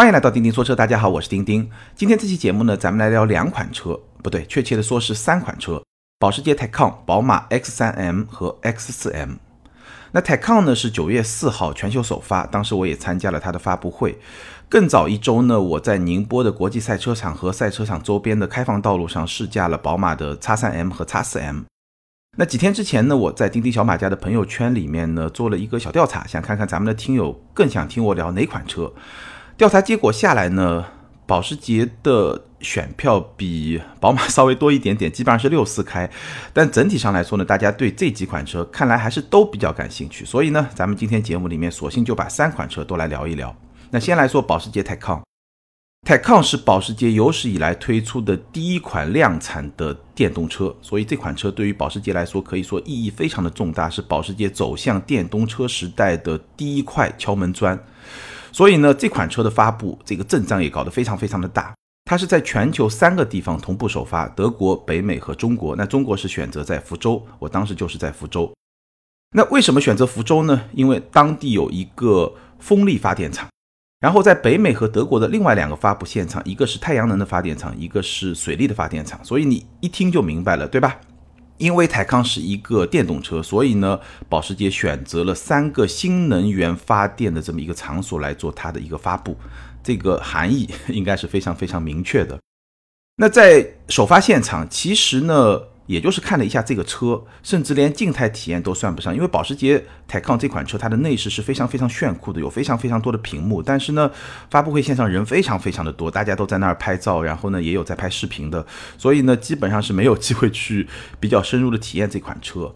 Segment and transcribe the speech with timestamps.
[0.00, 1.70] 欢迎来到钉钉说车，大家好，我是钉钉。
[1.94, 5.82] 今天这期节目呢，咱们来聊两款车，不对，确切的说是三款车：
[6.18, 9.36] 保时捷 Taycan、宝马 X3M 和 X4M。
[10.12, 14.18] 那 Taycan 呢是九月四号全球首发，当时我也参加了它的发布会。
[14.70, 21.64] 更早一周呢，我在宁波的国际赛车场和赛车场周边的开放道路上试驾了宝马的 X3M 和 X4M。
[22.38, 28.90] 那几天之前呢，我在钉钉小马家的朋友圈里面呢做了一个小调查，想看看咱们的听友更想听我聊哪款车。
[29.60, 30.82] 调查结果下来呢，
[31.26, 36.10] 保时捷的选票比宝马稍微多一点点，基本上是六四开。
[36.54, 40.24] 但整体上来说呢，大家对这几款车看来还是都比较感兴趣。
[40.24, 43.54] 所以呢，咱们今天节目里面索性就把三款车都来聊一聊。
[43.90, 57.78] 那先来说保时捷 Taycan，Taycan 是保时捷有史以来推出的第一款量产的电动车，所以这款车对于保时捷来说可以说意义非常的重大，是保时捷走向电动车时代的第一块敲门砖。
[58.60, 61.74] 所以呢，这款车的发布，这个阵仗也搞得非常非常的大。
[62.04, 65.74] 它是在全球三个地方同步首发：德国、北美和中国。
[65.74, 68.52] 那中国是选择在福州，我当时就是在福州。
[69.34, 70.60] 那为什么选择福州呢？
[70.74, 73.48] 因为当地有一个风力发电厂。
[73.98, 79.18] 然后在北美和德国的另外两个发布现场，一个是太阳能的发电厂，一个是水力的发电厂。
[79.24, 81.00] 所以你一听就明白了，对吧？
[81.60, 89.36] 因为泰康是一个电动车，所以呢，保时捷选择了三个新能源发电的这么一个场所来做它的一个发布，
[89.84, 92.36] 这个含义应该是非常非常明确的。
[93.16, 95.69] 那在首发现场，其实呢。
[95.90, 103.60] 也就是看了一下这个车，甚至连静态体验都算不上，因为保时捷 Taycan 这款车它的内饰是非常非常炫酷的，有非常非常多的屏幕。
[103.60, 104.08] 但是呢，
[104.48, 108.64] 发布会线上人非常非常的多，大家都在那儿拍照，然后呢也有在拍视频的，
[108.96, 110.86] 所以呢基本上是没有机会去
[111.18, 112.72] 比较深入的体验这款车。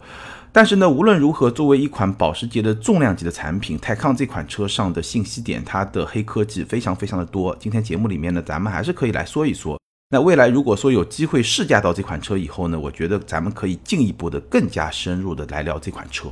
[0.51, 7.55] 但是呢，无论如何，作为一款保时捷的重量级的产品，Taycan 这款车上的信息点，它的黑科技非常非常的多。
[7.57, 9.79] 今天节目里面呢，咱们还是可以来说一说。
[10.09, 16.29] 那未来如果说有机会试驾到这款车以后呢，我觉得咱们可以进一步的、更加深入的来聊这款车。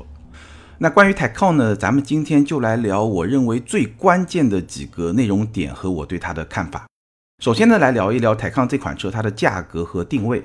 [0.77, 6.85] 那关于 Taycan 呢，咱们今天就来聊我认为最关键的几个内容点和我对它的看法。
[7.43, 10.43] 首先呢，来聊一聊 Taycan 这款车它的价格和定位。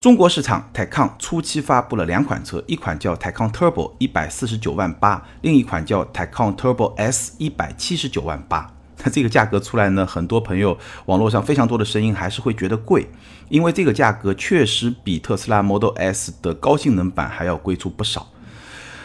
[0.00, 8.77] 中国市场 Taycan 初期发布了两款车，一款叫 Taycan Turbo，一百四十九万八；另一款叫 Taycan Turbo S，一百七十九万八。
[9.04, 10.76] 那这个价格出来呢，很多朋友
[11.06, 13.08] 网络上非常多的声音还是会觉得贵，
[13.48, 18.26] 因为这个价格确实比特斯拉 Model S 的高性能版还要贵出不少。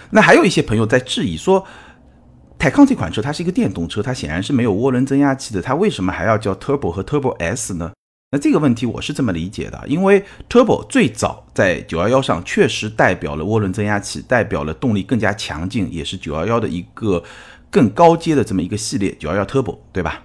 [0.10, 1.64] 那还有一些朋友在质疑说，
[2.58, 7.92] 泰康这款车它是一个电动车，它显然是没有涡轮增压器的，它为什么还要叫 Turbo 和 Turbo S 呢？
[8.32, 17.24] 那这个问题我是这么理解的，因为 Turbo 最早在911上确实代表了涡轮增压器，代表了动力更加强劲，也是911的一个。
[17.74, 20.22] 更高阶的这么一个系列九幺幺 Turbo，对吧？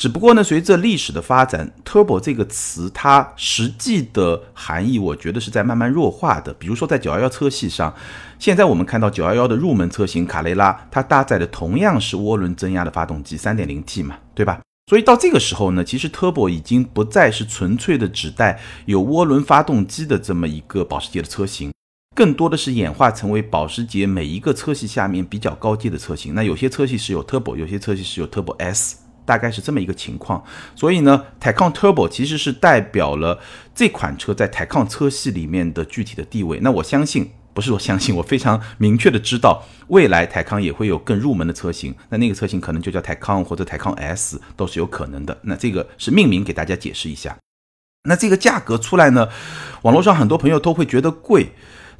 [0.00, 6.54] 只不过呢，随着历史的发展，Turbo 这个词它实际的含义，我觉得是在慢慢弱化的。
[6.54, 7.92] 比如说在九幺幺车系上，
[8.38, 14.60] 现在我们看到九幺幺的入门车型卡雷拉，它搭载的同样是涡轮增压的发动机，三点零 T 嘛，对吧？
[14.86, 21.70] 所以到这个时候呢，其实 Turbo 已经不再是纯粹的只带有涡轮发动机的这么一个保时捷的车型。
[22.14, 26.34] 更多的是演化成为保时捷每一个车系下面比较高阶的车型。
[26.34, 30.44] 那有些车系是有 Turbo，有些车系是有 Turbo S，大概是这么一个情况。
[30.74, 33.40] 所以呢，Taycan Turbo 其实是代表了
[33.74, 36.58] 这款车在 Taycan 车系里面的具体的地位。
[36.60, 41.94] 那我相信，不是说相信，我非常明确的知道，未来 TACON 也会有更入门的车型。
[42.10, 45.38] 那那个车型可能就叫 TACON 或者 TACON S，都是有可能的。
[45.42, 47.38] 那这个是命名给大家解释一下。
[48.04, 49.28] 那这个价格出来呢，
[49.82, 51.52] 网络上很多朋友都会觉得贵。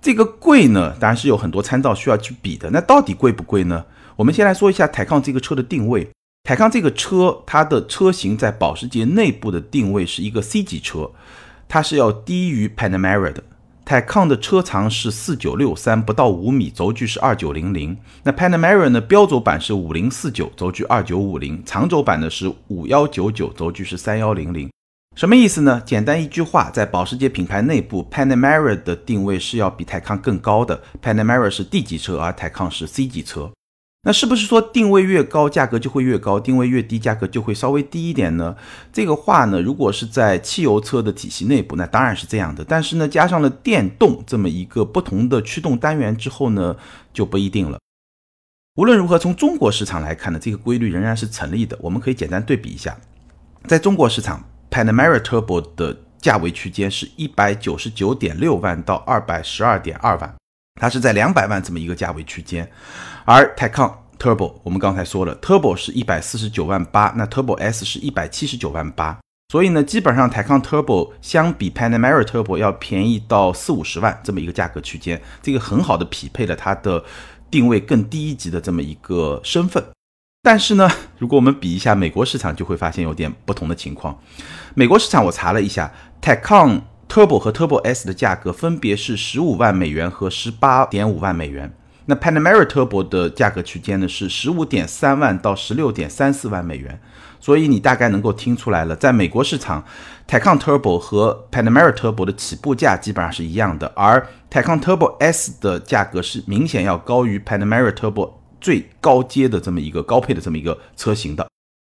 [0.02, 2.68] 这个贵呢，当然是有很多参照需要去比的。
[2.70, 3.84] 那到底贵不贵呢？
[4.16, 6.10] 我们先来说一下泰康这个车的定位。
[6.42, 11.12] 泰康这个车，它的车型在保时捷内部的定位是一个 C 级车，
[11.68, 13.44] 它是要低于 Panamera 的。
[13.84, 17.96] 泰康的车长是四九六三，不到五米，轴距是二九零零。
[18.24, 24.68] 那 Panamera 呢，标轴版是五零四九，轴距二九五零，长轴版呢是五幺九九，轴距是三幺零零。
[25.14, 25.80] 什么意思呢？
[25.84, 30.82] 简单一句话，在保时捷品牌内部，Panamera 的定位是要比泰康更高的。
[31.02, 33.52] Panamera 是 D 级车，而泰康是 C 级车。
[34.04, 36.40] 那是不是说定位越高，价格就会越高？
[36.40, 38.56] 定位越低，价格就会稍微低一点呢？
[38.90, 42.64] 这个话呢，如果是在汽油车的体系内部，那当然是这样的。
[42.64, 46.74] 但是呢，加上了电动这么一个不同的驱动单元之后呢，
[47.12, 47.78] 就不一定了。
[48.76, 51.78] 无论如何，从中国市场来看呢，这个规律仍然是成立的。
[51.82, 52.96] 我们可以简单对比一下，
[53.66, 54.42] 在中国市场。
[54.72, 60.34] Panamera Turbo 的价位区间是一百九十九点六万到二百十二点二万，
[60.80, 62.66] 它是在两百万这么一个价位区间，
[63.26, 69.18] 而 Taycan Turbo，我们刚才说了，Turbo 是一百四十九万八，那 Turbo S 是一百七十九万八，
[69.50, 77.04] 所以呢，基本上台康 Turbo 相比 Panamera Turbo 要便宜到四五十万这么一个价格区间，这个很好的匹配了它的
[77.50, 79.84] 定位更低一级的这么一个身份。
[80.44, 84.18] 但是呢， 如果我们比一下美国市场，就会发现有点不同的情况。
[84.74, 91.72] 美国市场我查了一下，Tacon Turbo 和 Turbo S 的价格分别是十五万美元和十八点五万美元。
[92.06, 97.00] 那 Panamera Turbo 的价格区间呢是十五点三万到十六点三四万美元。
[97.38, 99.84] 所以你大概能够听出来了，在美国市场
[100.28, 108.41] ，Tacon Turbo 和 Panamera Turbo 的起步价基本上是一样的，而 Tacon Turbo S 的价格是明显要高于 Panamera Turbo。
[108.62, 111.46] 最高阶的这么一个高配的这么一个车型的，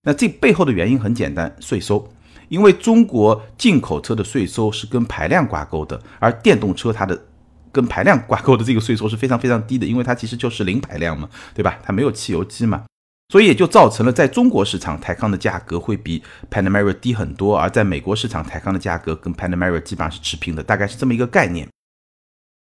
[0.04, 2.10] 那这背后的原因很简单，税收。
[2.48, 7.26] 因为中国进口车的税收是跟排量挂钩的，而电动车它的
[7.70, 11.78] 跟排量挂钩的这个税收是非常非常低的，因为它其实就是零排量嘛，对吧？
[11.84, 12.82] 它没有汽油机嘛，
[13.28, 21.68] 所以也就造成了在中国市场，台康的价格会比 Panamera 低很多，而在美国市场，台康的价格跟 Panamera 基本上是持平的，大概是这么一个概念。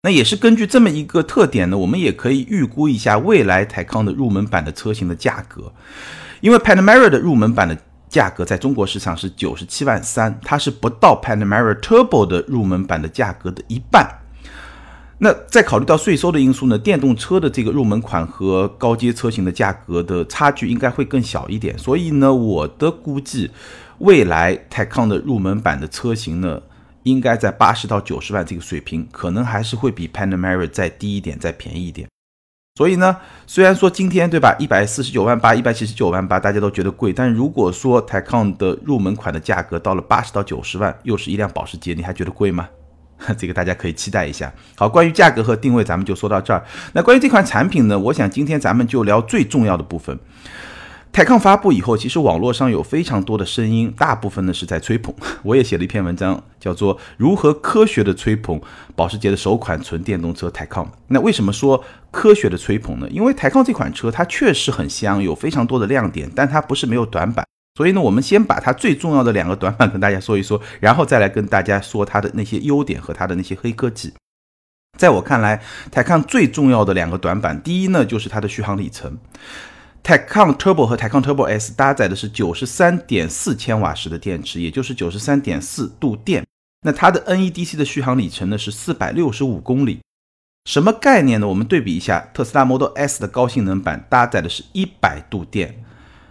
[0.05, 5.73] 那也是根据这么一个特点呢，我们也可以预估一下未来台康的入门版的车型的价格，
[6.43, 7.75] 因为 Panamera 的入门版的
[8.11, 14.07] 价格在中国市场是九十七万三，它是不到 Panamera Turbo 的入门版的价格的一半。
[15.17, 23.51] 那再考虑到税收的因素呢，电动车的这个入门款和高阶车型的价格的差距应该会更小一点，所以呢，我的估计
[24.01, 26.61] 未来台康的入门版的车型呢。
[27.05, 32.09] 应该在八十到九十万这个水平，可能还是会比 Panamera 再低一点，再便宜一点。
[32.77, 33.17] 所以呢，
[33.47, 42.69] 虽然说今天对吧，一百四十九万八、一百七十九万八，大家都觉得贵，但如果说 Taycan 的入门款的价格到了八十到九十万，又是一辆保时捷，你还觉得贵吗？
[43.39, 44.53] 这个大家可以期待一下。
[44.75, 46.65] 好，关于价格和定位，咱们就说到这儿。
[46.93, 50.19] 那关于这款产品呢，我想今天咱们就聊最重要的部分。
[51.15, 55.15] 泰康发布以后，其实网络上有非常多的声音，大部分呢是在吹捧。
[55.45, 58.61] 我也写了一篇文章，叫做《如何科学的吹捧
[58.97, 60.85] 保时捷的首款纯电动车泰康》。
[61.07, 63.09] 那为什么说科学的吹捧呢？
[63.11, 67.47] 因为泰康这款车它确实很香，有非常多的亮点，但它不是没有短板。
[67.77, 74.13] 所以呢，我们先把它最重要的两个短板跟大家说一说，然后再来跟大家说它的那些优点和它的那些黑科技。
[74.99, 75.63] 在我看来，
[75.93, 79.17] 泰康最重要的两个短板，第一呢就是它的续航里程。
[80.05, 86.47] Tecan Turbo 和 Tecan Turbo S 搭载的是九十三点四千瓦时的电池，也就是九十三点四度电。
[86.83, 90.01] 那它的 NEDC 的续航里程呢是四百六十五公里，
[90.67, 91.49] 什么概念呢？
[91.49, 95.83] 我们对比一下，特斯拉 Model S 的高性能版搭载的是一百度电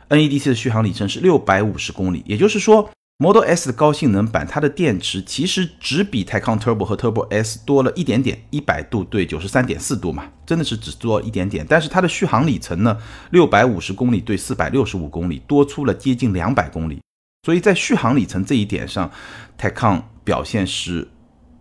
[0.10, 2.92] ，NEDC 的续航里程是六百五十公里，也就是说。
[3.20, 11.66] Model S 的高性能版，它的电池其实只比 Taycan Turbo 和 Turbo S 多了一点点，一百度对九十三点四度嘛，真的是只多一点点。
[11.70, 12.98] 但是它的续航里程呢，
[13.30, 17.00] 六百五十公里对四百六十五公里，多出了接近两百公里。
[17.46, 19.12] 所以在续航里程这一点上
[19.60, 21.08] ，Taycan 表现是。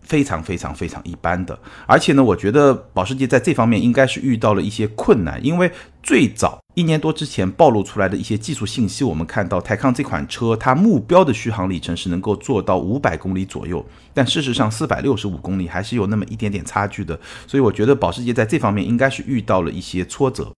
[0.03, 1.57] 非常非常非常一般的，
[1.87, 5.71] 而且呢，我觉得保时捷在这方面应该是遇到了一些困难，因为
[6.01, 13.83] 最早一年多之前暴露出来的一些技术信息，我们看到泰康这款车它目标的续航里程是能够做到五百公里左右，
[14.13, 20.51] 但事实上四百六十五公里还是有那么一点点差距的，所以我觉得保时捷在这方面应该是遇到了一些挫折。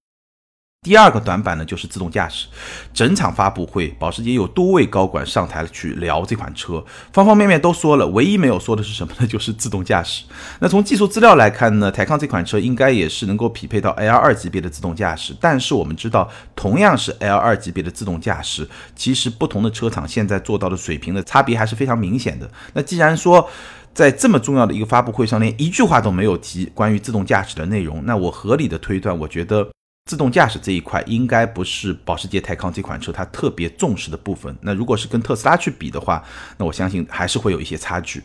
[0.85, 2.45] 第二个短板呢，就是自动驾驶。
[2.93, 9.25] 整场发布会，保时捷有多位高管上台去聊这款车，方方面面都说了，唯一没有说的是什么呢？
[9.25, 10.23] 就是自动驾驶。
[10.59, 15.35] 那从技术资料来看呢，台康这款车应该也是能够匹配到 L 二级别的自动驾驶。
[15.41, 22.47] 但是我们知道，同样是 L 二级别的自动驾驶，其实不同的车厂现在做到的水平的差别还是非常明显的。
[22.73, 23.49] 那既然说
[23.95, 29.67] 在这么重要的一个发布会上，连一句话都没有提关于自动驾驶的内容，那我合理的推断，我觉得。
[30.05, 34.55] 自动驾驶这一块应该不是保时捷泰康这款车它特别重视的部分。
[34.61, 36.23] 那如果是跟特斯拉去比的话，
[36.57, 38.21] 那我相信还是会有一些差距。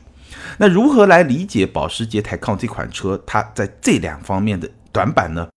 [0.58, 5.49] 那如何来理解保时捷泰康这款车它在这两方面的短板呢？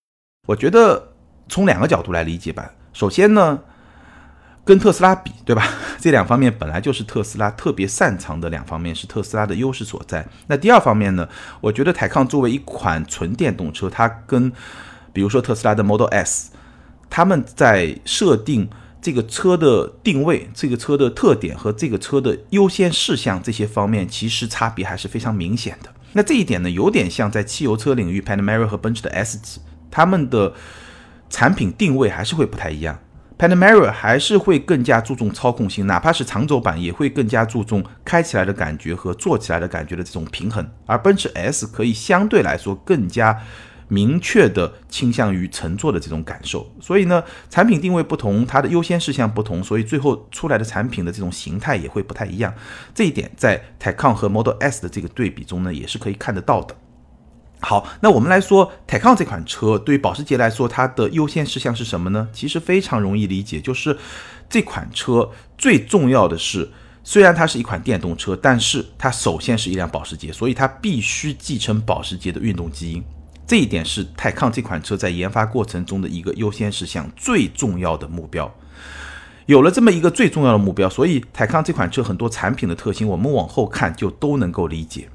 [0.48, 1.12] 我觉得
[1.46, 2.72] 从两个角度来理解吧。
[2.94, 3.60] 首先呢，
[4.64, 5.68] 跟特斯拉比，对吧？
[6.00, 10.26] 这两方面本来就是特斯拉特别擅长的两方面，是特斯拉的优势所在。
[10.46, 11.28] 那第二方面呢，
[11.60, 14.50] 我觉得泰康作为一款纯电动车，它跟
[15.14, 16.50] 比如说特斯拉的 Model S，
[17.08, 18.68] 他们在设定
[19.00, 25.88] 这个车的定位、这个车的特点和这个车的优先事项这些方面，其实差别还是非常明显的。
[26.14, 30.52] 那这一点呢，有点像在汽油车领域，Panamera 和奔驰的 S 级，他们的
[31.30, 32.98] 产品定位还是会不太一样。
[33.36, 43.38] Panamera 还是会更加注重操控性，哪怕是长轴版也会更加注重开起来的感觉和坐起来的感觉的这种平衡，而奔驰 S 可以相对来说更加。
[43.88, 46.70] 明确的倾向于乘坐的这种感受。
[46.80, 52.52] 所以呢，产品定位不同，它的优先事项不同，所以最后出来的产品的这种形态也会不太一样。
[52.94, 56.76] 这一点在 Taycan 和 Model S 的这个对比中呢，也是可以看得到的。
[57.60, 62.28] 好，那我们来说 Taycan 这款车，对于保时捷来说，它的优先事项是什么呢？
[62.32, 63.96] 其实非常容易理解，就是
[64.48, 66.70] 这款车最重要的是。
[67.06, 73.04] 虽然它是一款电动车，但是它首先是一辆保时捷，所以它必须继承保时捷的运动基因。
[73.46, 78.52] 这一点是泰康这款车在研发过程中的一个优先事项，最重要的目标。
[79.46, 85.08] 有了这么一个最重要的目标，所以泰康这款车很多产品的特性，我们往后看就都能够理解。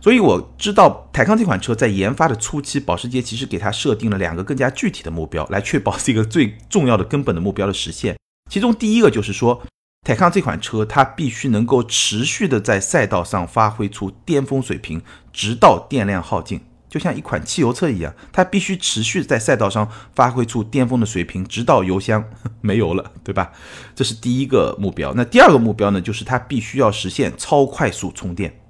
[0.00, 8.16] 所以我知道泰康这款车在研发的初期，保时捷其实给它设定了两个更加具体的目标，来确保这个最重要的根本的目标的实现。
[8.50, 9.62] 其中第一个就是说。
[10.04, 15.00] 泰康这款车，它必须能够持续的在赛道上发挥出巅峰水平，
[15.32, 16.60] 直到电量耗尽，
[16.92, 22.22] 就像一款汽油车一样，它必须持续在赛道上发挥出巅峰的水平，直到油箱
[22.60, 23.50] 没油了，对吧？
[23.94, 25.14] 这是第一个目标。
[25.14, 28.60] 那第二个目标呢，就是它必须要实现超快速充电，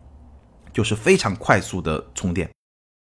[0.72, 2.48] 就是非常快速的充电。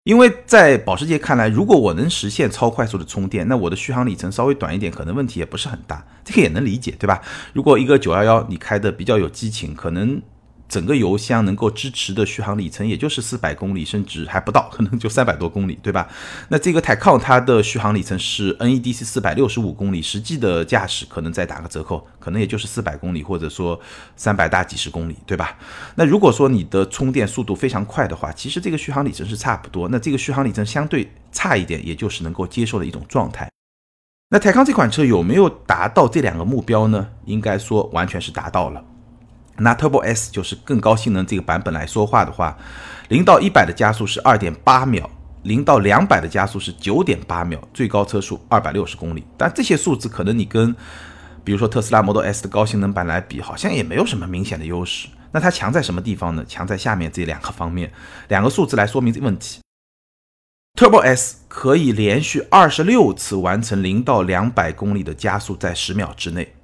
[0.03, 7.19] 因为在保时捷看来，如果我能实现超快速的充电，那我的续航里程稍微短一点，可能问题也不是很大，这个也能理解，对吧？
[7.51, 10.21] 如果一个九幺幺你开的比较有激情，可能。
[10.69, 16.07] 整个油箱能够支持的续航里程也就是四百公里，甚至还不到， 可能就三百多公里，对吧？
[16.49, 23.79] 那这个 Taycan 它的续航里程是 NEDC 四百六十五公里，实际的驾驶可能再打个折扣，可能也就是四百公里，或者说
[24.15, 25.57] 三百大几十公里，对吧？
[25.95, 29.89] 那如果说你的充电速度非常快的话，其实这个续航里程是差不多。
[29.89, 33.49] 那这个续航里程相对差一点，也就是能够接受的一种状态。
[34.29, 37.07] 那泰康这款车有没有达到这两个目标呢？
[37.25, 38.85] 应该说完全是达到了。
[39.59, 42.57] 拿 Turbo S 就是更高性能这个版本来说话的话，
[43.09, 45.09] 零到一百的加速是二点八秒，
[45.43, 49.25] 零到两百的加速是九点八秒，最高车速二百六十公里。
[49.37, 50.75] 但这些数字可能你跟，
[51.43, 55.07] 比如说特斯拉 Model S 的高性能版来比，好像也没有什么明显的优势。
[55.31, 56.43] 那它强在什么地方呢？
[56.47, 57.91] 强在下面这两个方面，
[58.29, 59.59] 两个数字来说明这问题。
[60.79, 66.55] Turbo S 可以连续二十六次完成零到两百公里的加速在十秒之内，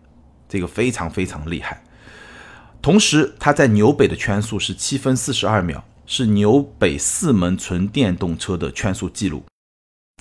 [0.48, 1.84] 这个非常非常厉害。
[2.86, 9.44] 同时，它在纽北的圈速是七分四十二秒，是纽北四门纯电动车的圈速记录。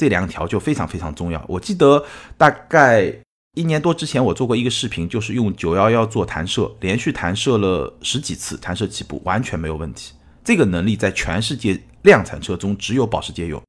[0.00, 1.44] 这两条就非常非常重要。
[1.46, 2.06] 我记得
[2.38, 3.14] 大概
[3.54, 10.14] 一年多之前，我做过一个视频，就是用九幺幺做弹射，连续弹射了十几次，弹射起步完全没有问题。
[10.42, 13.62] 这个能力在全世界量产车中只有保时捷有，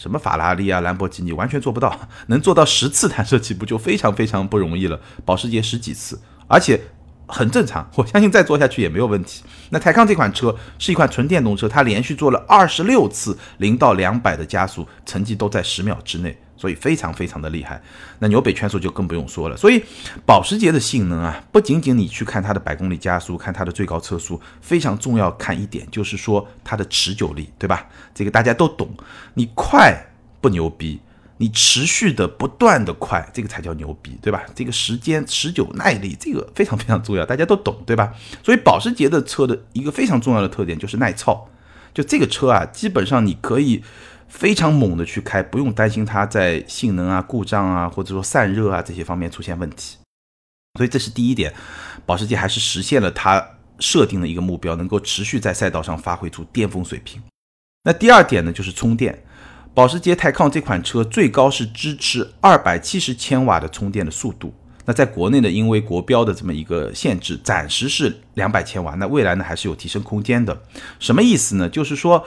[0.00, 2.08] 什么法拉利啊、兰博基尼完全做不到。
[2.28, 6.18] 能做到十次弹射起步就非常非常不容易了，保时捷十几次，
[6.48, 6.80] 而且。
[7.26, 9.42] 很正常，我相信再做下去也没有问题。
[9.70, 17.82] 那泰康这款车是一款纯电动车，它连续做了二十六次零到两百的加速，成绩都在十秒之内，所以非常非常的厉害。
[18.20, 19.56] 那纽北圈速就更不用说了。
[19.56, 19.82] 所以
[20.24, 27.86] 保时捷的性能啊，不仅仅你去看它的百公里加速，看它的最高车速，非常重要看一点就是说它的持久力，对吧？
[28.14, 28.88] 这个大家都懂，
[29.34, 29.94] 你快
[30.40, 31.00] 不牛逼。
[31.38, 34.44] 你持续的不断的快，这个才叫牛逼，对吧？
[34.54, 38.14] 这个时间持久耐力，这个非常非常重要，大家都懂，对吧？
[38.42, 41.48] 所以保时捷的车的一个非常重要的特点就是耐操，
[41.92, 43.84] 就这个车啊，基本上你可以
[44.28, 49.98] 非常猛的去开，不用担心它在性能啊、故障啊，或者说散热啊这些方面出现问题。
[50.78, 51.52] 所以这是第一点，
[52.06, 53.46] 保时捷还是实现了它
[53.78, 57.22] 设定的一个目标，能够持续在赛道上发挥出巅峰水平。
[57.84, 59.22] 那第二点呢，就是充电。
[59.76, 64.50] 保时捷泰康这款车最高是支持二百七十千瓦的充电的速度。
[64.86, 68.94] 那在国内呢，因为国标的这么一个限制，暂时是两百千瓦。
[68.94, 70.58] 那未来呢，还是有提升空间的。
[70.98, 71.68] 什么意思呢？
[71.68, 72.24] 就是说，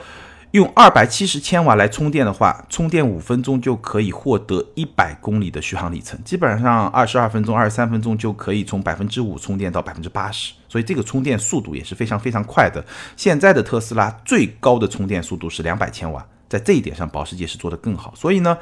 [0.52, 6.16] 用二百七十千瓦来充电的话，充电五分钟就可以获得一百公里的续航里程。
[6.22, 10.52] 基本上二十二分钟、二十三分钟就可以从百分之五充电到百分之八十。
[10.68, 12.84] 所以这个充电速度也是非常非常快的。
[13.16, 16.24] 现在的特斯拉最高的充电速度是两百千瓦。
[16.50, 18.12] 在这一点上，保时捷是做得更好。
[18.14, 18.58] 所以呢，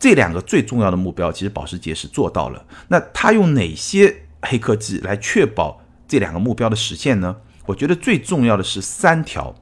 [0.00, 2.64] 这两个最重要的目标，其实保时捷是做到了。
[2.88, 7.36] 那它用哪些黑科技来确保这两个目标的实现呢？
[7.66, 9.54] 我觉得最重要的是三条，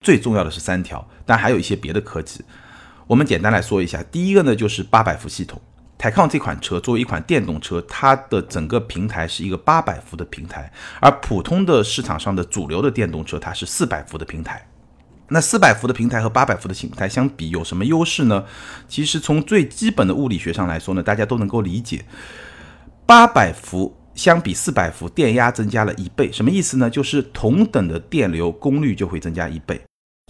[0.00, 2.42] 最重要的是三条，但还有一些别的科技。
[3.06, 5.60] 我们简单来说一下，第一个呢就是八百伏系统。
[5.98, 14.64] 泰康这款车作为一款电动车，它的整个平台是一个八百伏的平台，而普通的市场上的主流的电动车，它是四百伏的平台。
[15.30, 18.44] 那四百伏的平台和八百伏的平台相比有什么优势呢？
[18.88, 22.04] 其实从最基本的物理学上来说呢，大家都能够理解，
[23.04, 26.88] 八百伏相比四百伏电压增加了一倍，什么意思呢？
[26.88, 29.80] 就是同等的电流功率就会增加一倍。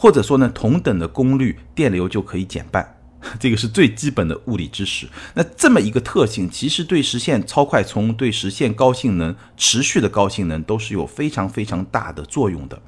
[0.00, 2.95] 或者说呢，同等的功率，电流就可以减半。
[3.40, 5.09] 这个是最基本的物理知识。
[5.35, 12.81] 那这么一个特性，其实对实现超快充、对实现高性能、持续的高性能，都是有非常非常大的作用的。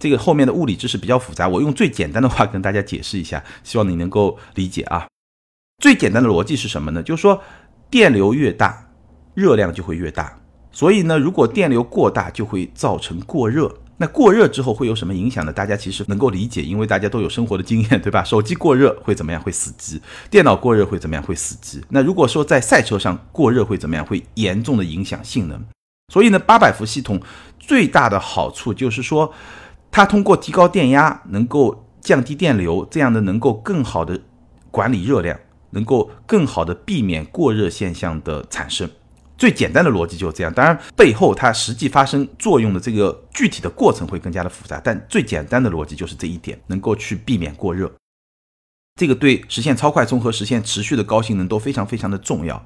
[0.00, 5.06] 这个后面的物理知识比较复杂，我用最简单的话跟大家解释一下， 希望你能够理解啊。
[5.80, 7.02] 最简单的逻辑是什么呢？
[7.02, 7.40] 就是说，
[7.90, 8.88] 电流越大，
[9.34, 10.38] 热量就会越大。
[10.72, 13.72] 所以呢，如果电流过大，就会造成过热。
[13.98, 15.52] 那过热之后会有什么影响呢？
[15.52, 18.24] 大家其实能够理解，因为大家都有生活的经验，对吧？
[18.24, 19.42] 手机过热会怎么样？
[19.42, 20.00] 会死机。
[20.30, 21.22] 电脑过热会怎么样？
[21.22, 21.82] 会死机。
[21.90, 24.04] 那如果说在赛车上过热会怎么样？
[24.06, 25.62] 会严重的影响性能。
[26.12, 27.20] 所以呢，八百伏系统
[27.58, 29.32] 最大的好处就是说，
[29.90, 34.20] 它通过提高电压，能够降低电流，这样的能够更好的
[34.70, 35.38] 管理热量，
[35.70, 38.88] 能够更好的避免过热现象的产生。
[39.36, 47.90] 最简单的逻辑就是这样，当然背后它实际发生作用的这个具体的过程会更加的复杂，但最简单的逻辑就是这一点，能够去避免过热，
[49.00, 52.62] 这个对实现超快充和实现持续的高性能都非常非常的重要。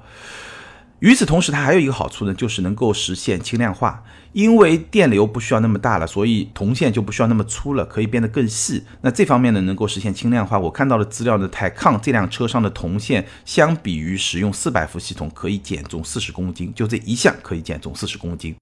[0.99, 4.03] 与此同时，它还有一个好处呢，就是能够实现轻量化。
[4.31, 8.83] 因为电流不需要那么大了，所以铜线就不需要那么粗了，可以变得更细。
[9.01, 10.59] 那这方面呢，能够实现轻量化。
[10.59, 18.55] 我看到的资料呢，泰康这辆车上的铜线，相比于使用四百伏系统，可以减重四十公斤，就这一项可以减重四十公斤。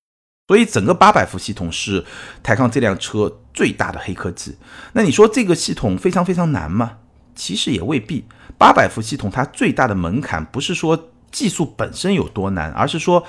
[0.48, 2.06] 所以整个八百伏系统是
[2.44, 4.56] 泰康这辆车最大的黑科技。
[4.94, 6.98] 那你说这个系统非常非常难吗？
[7.34, 8.26] 其实也未必。
[8.60, 11.10] 八百伏系统它最大的门槛不是说。
[11.34, 13.22] 技术本身有多难，而是说，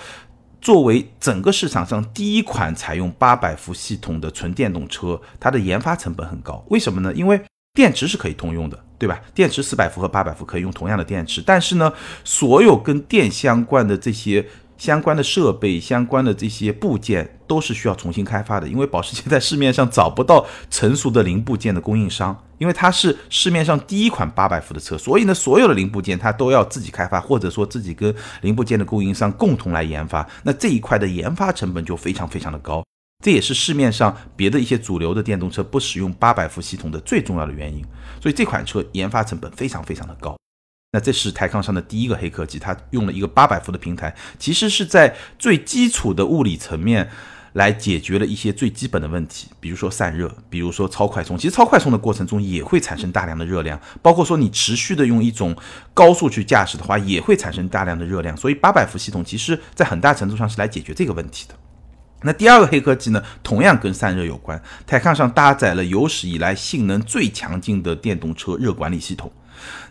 [0.60, 6.64] 作为整个市场上第一款采用八百伏系统的纯电动车，它的研发成本很高。
[6.68, 7.12] 为什么呢？
[7.12, 7.40] 因为
[7.72, 9.20] 电池是可以通用的，对吧？
[9.34, 11.92] 电池四百伏和八百伏可以用同样的电池，但是呢，
[12.22, 14.46] 所有跟电相关的这些。
[14.76, 32.84] 相关的设备、相关的这些部件都是需要重新开发的，因为保时捷在市面上找不到成熟的零部件的供应商，因为它是市面上第一款八百伏的车，所以呢，所有的零部件它都要自己开发，或者说自己跟零部件的供应商共同来研发，那这一块的研发成本就非常非常的高，
[33.24, 37.84] 这也是市面上别的一些主流的电动车不使用八百伏系统的最重要的原因，
[38.20, 40.36] 所以这款车研发成本非常非常的高。
[40.94, 47.10] 那这是台康上的第一个黑科技，它用了一个八百伏的平台，其实是在最基础的物理层面
[47.54, 51.36] 来解决了一些最基本的问题，比如说散热，比如说超快充。
[51.36, 55.56] 其实超快充的过程中也会产生大量的热量，包括说你持续的用一种
[55.92, 58.36] 高速去驾驶的话，也会产生大量的热量。
[58.36, 61.56] 所以八百伏系统其实在很大程度上是来解决这个问题的。
[62.22, 69.32] 那第二个黑科技呢，同样跟散热有关，台康上搭载了有史以来性能最强劲的电动车热管理系统。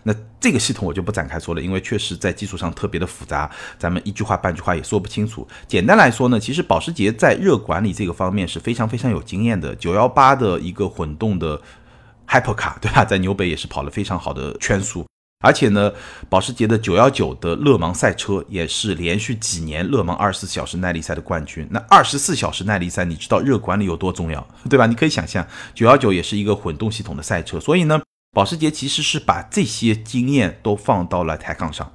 [0.03, 5.47] 那这个系统我就不展开说了，因为确实在技术上特别的复杂，咱们一句话半句话也说不清楚。
[5.67, 9.75] 简单来说呢，其实保时捷在热管理这个方面是非常非常有经验的。
[9.75, 11.62] 九幺八的一个混动的
[12.27, 13.05] Hypercar，对吧？
[13.05, 15.05] 在纽北也是跑了非常好的圈速，
[15.43, 15.91] 而且呢，
[16.29, 21.67] 保时捷的九幺九的勒芒赛车也是连续几年勒芒二十四小时耐力赛的冠军。
[21.71, 24.86] 那二十四小时耐力赛，你知道热管理有多重要，对吧？
[24.86, 28.03] 你可以想象，九幺九也是一个混动系统的赛车，所以呢。
[28.34, 31.93] 保时捷其实是把这些经验都放到了抬杠上，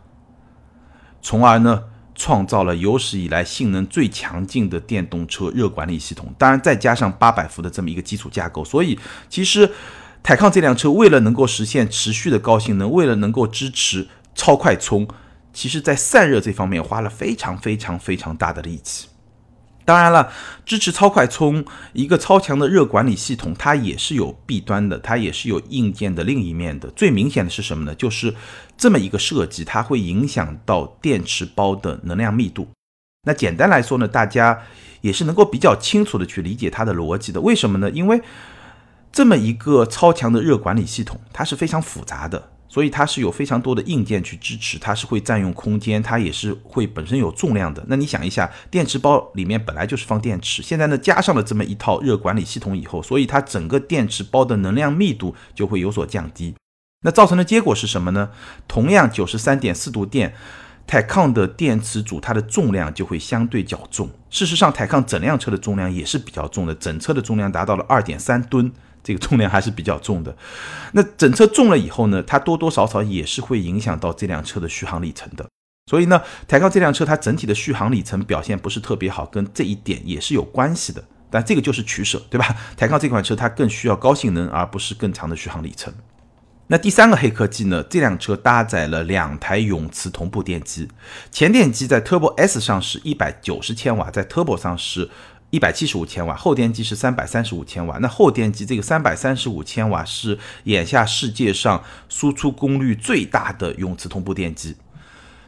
[1.21, 6.33] 从而呢创造了有史以来性能最强劲的电动车热管理系统。
[6.39, 8.97] 当然，再加上八百伏的这么一个基础架构，所以
[9.29, 9.69] 其实
[10.23, 15.09] 抬杠这辆车为了能够实现持续的高性能，为了能够支持超快充，
[15.53, 19.09] 其实在散热这方面花了非常非常非常大的力气。
[19.89, 20.31] 当然了，
[20.67, 26.91] 支持超快充，一个超强的热管理系统，它也是有弊端的，它也是有硬件的另一面的。
[26.91, 27.95] 最明显的是什么呢？
[27.95, 28.35] 就是
[28.77, 32.69] 这么一个设计，它会影响到电池包的能量密度。
[33.27, 34.61] 那简单来说呢，大家
[35.01, 37.41] 也是能够比较清楚的去理解它的逻辑的。
[37.41, 37.91] 为什么呢？
[37.91, 38.21] 因为
[39.11, 42.51] 这么一个超强的热管理系统，它是非常复杂的。
[42.69, 47.83] 所以它是有非常多的硬件去支持，它是会占用空间，它也是会本身有重量的。
[47.89, 56.55] 那你想一下，电池包里面本来就是放电池，现在呢加上了这么一套热管理系统以后，所以它整个电池包的能量密度就会有所降低。
[57.03, 58.31] 那造成的结果是什么呢？
[58.67, 60.35] 同样九十三点四度电，
[60.87, 64.11] 泰康的电池组它的重量就会相对较重。
[64.31, 68.73] 事实上，泰康整辆车的重量也是比较重的，整车的重量达到了二点三吨。
[69.03, 70.37] 这个重量还是比较重的，
[70.93, 75.47] 那整车重了以后呢，它多多少少也是会影响到这辆车的续航里程的。
[75.91, 81.03] 所以呢，抬杠这辆车它整体的续航里程表现不是特别好，跟这一点也是有关系的。
[81.31, 82.55] 但这个就是取舍，对吧？
[82.77, 85.93] 抬杠这款车它更需要高性能，而不是更长的续航里程。
[86.67, 87.83] 那第三个黑科技呢？
[87.85, 90.87] 这辆车搭载了两台永磁同步电机，
[91.31, 95.09] 前电机在 Turbo S 上是一百九十千瓦，在 Turbo 上是。
[95.51, 97.97] 一百七十五千瓦，后电机是三百三十五千瓦。
[97.99, 104.77] 那后电机这个三百三十五千瓦是眼下世界上输出功率最大的永磁同步电机。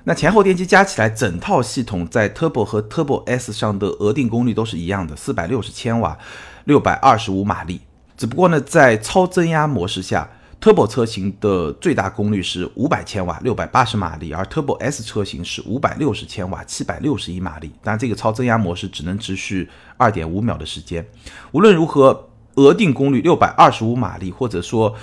[0.04, 6.16] 那前后电机加起来，整套系统在 Turbo 和 Turbo S 上的额定功率都是一样的，四百六十千瓦，
[6.64, 7.82] 六百二十五马力。
[8.16, 10.30] 只不过呢，在超增压模式下
[10.60, 17.70] ，Turbo 车型的最大功率是五百千瓦，六百八十马力，而 Turbo S 车型是五百六十千瓦，七百六十一马力。
[17.82, 21.04] 当然，这个超增压模式只能持续二点五秒的时间。
[21.52, 24.94] 无论如何，额定功率六百二十五马力，或者说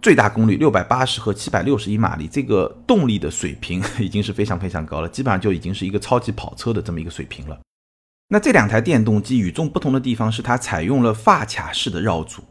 [0.00, 7.58] 最大功率六百八十和七百六十一马力，这个动力的水平 已经是非常非常高了，基本上就已经是一个超级跑车的这么一个水平了。
[8.28, 12.42] 那这两台电动机与众不同的地方是，它采用了发卡式的绕组。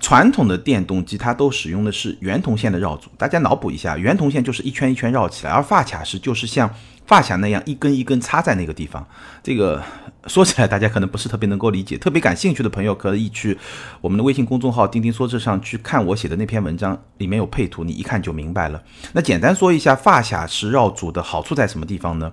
[0.00, 6.68] 传统的电动机它都使用的是圆铜线的绕组，大家脑补一下，圆铜线就是一圈一圈绕起来，而发卡式就是像
[7.06, 9.06] 发卡那样一根一根插在那个地方。
[9.42, 9.82] 这个
[10.26, 13.56] 说起来大家可能不是特别能够理解，特别感兴趣的朋友可以去
[14.00, 18.82] 我们的微信公众号“钉钉说车”上去看我写的那篇文章，里面有配图，你一看就明白了。
[19.12, 22.32] 那简单说一下发卡式绕组的好处在什么地方呢？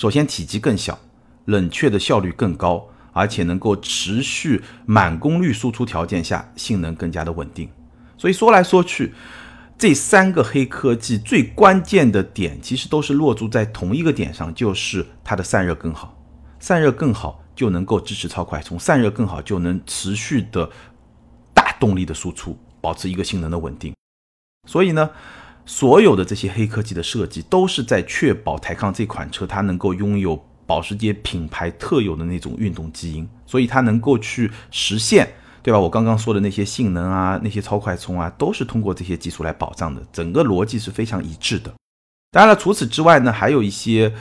[0.00, 0.98] 首先体积更小，
[1.44, 2.88] 冷却的效率更高。
[3.14, 7.70] 而且能够持续满功率输出条件下，性能更加的稳定。
[8.18, 9.14] 所以说来说去，
[9.78, 16.20] 这三个黑科技最关键的点，其实都是落足在同一个点上，就是它的散热更好。
[16.58, 20.68] 散热更好就能够支持超快充，散热更好就能持续的
[21.54, 23.94] 大动力的输出，保持一个性能的稳定。
[24.66, 25.10] 所以呢，
[25.66, 30.44] 所有的这些黑科技的设计，都是在确保台康这款车它能够拥有。
[30.74, 35.32] 保时捷品牌特有的那种运动基因，所以它能够去实现，
[35.62, 35.78] 对吧？
[35.78, 41.72] 我刚刚说的那些性能啊，那些超快充啊，都是通过这些技术来保障的，整个逻辑是非常一致的。
[42.32, 44.12] 当然了，除此之外呢，还有一些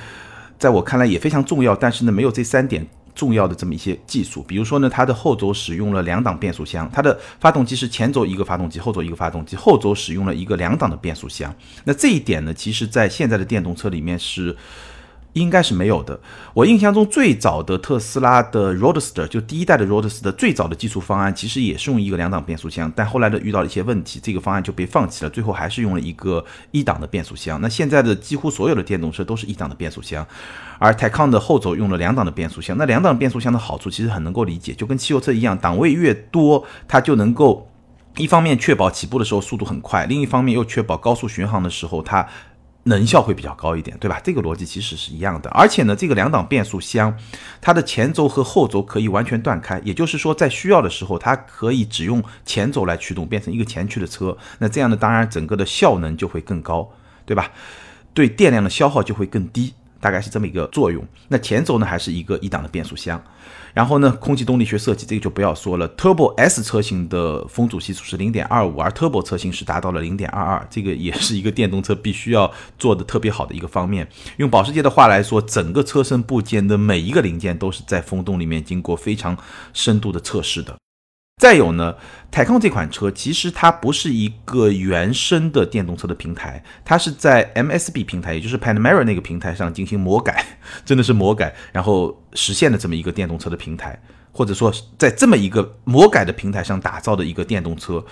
[0.59, 2.85] 在我看来也非常重要，但是呢，没有这三点
[3.15, 4.43] 重要的这么一些技术。
[4.43, 11.51] 比如说呢，它的后轴使用了两档变速箱，它的发动机是前轴一个发动机，后轴一个发动机，后轴使用了一个两档的变速箱。
[11.83, 14.55] 那这一点呢，其实在现在的电动车里面是。
[15.33, 16.19] 应该是没有的。
[16.53, 27.59] 我印象中最早的特斯拉的 Roadster 就第一代的 Roadster 最早的技术方案其实也是用一个两档变速箱，但后来的遇到了一些问题，这个方案就被放弃了，最后还是用了一个一档的变速箱。
[27.61, 30.25] 那现在的几乎所有的电动车都是一档的变速箱，
[30.77, 32.77] 而 Taycan 的后轴用了两档的变速箱。
[32.77, 37.69] 那两档变速箱的好处其实很能够理解，就跟汽油车一样，档位越多，它就能够
[38.17, 42.27] 一方面确保起步的时候速度很快，另一方面又确保高速巡航的时候它。
[42.83, 44.19] 能效会比较高一点，对吧？
[44.23, 45.49] 这个逻辑其实是一样的。
[45.51, 47.17] 而且呢，这个两档变速箱，
[47.61, 54.37] 它的前轴和后轴可以完全断开，也就是说，在需要的时候，它可以只用前轴来驱动，变成一个前驱的车。
[54.59, 56.91] 那这样呢，当然整个的效能就会更高，
[57.25, 57.51] 对吧？
[58.13, 59.73] 对电量的消耗就会更低。
[60.03, 61.01] 大概是这么一个作用。
[61.29, 63.23] 那前轴呢，还是一个一档的变速箱。
[63.73, 65.89] 然后呢，空气动力学设计这个就不要说了。
[65.95, 74.07] Turbo S 车型的风阻系数是零点二五，而 Turbo 车型是达到了零点二二，这个也是一个电动车必须要做的特别好的一个方面。
[74.37, 79.35] 用保时捷的话来说，整个车身部件的每一个零件都是在风洞里面经过非常
[79.73, 80.82] 深度的测试的。
[81.37, 81.95] 再有呢，
[82.31, 90.45] 泰康这款车其实它不是一个原生的电动车的平台，它是在 MSB 平台，也就是 Panamera 那个平台上进行魔改，
[90.85, 93.99] 真的是魔改，然后实现的这么一个电动车的平台，
[94.31, 98.05] 或者说在这么一个魔改的平台上打造的一个电动车。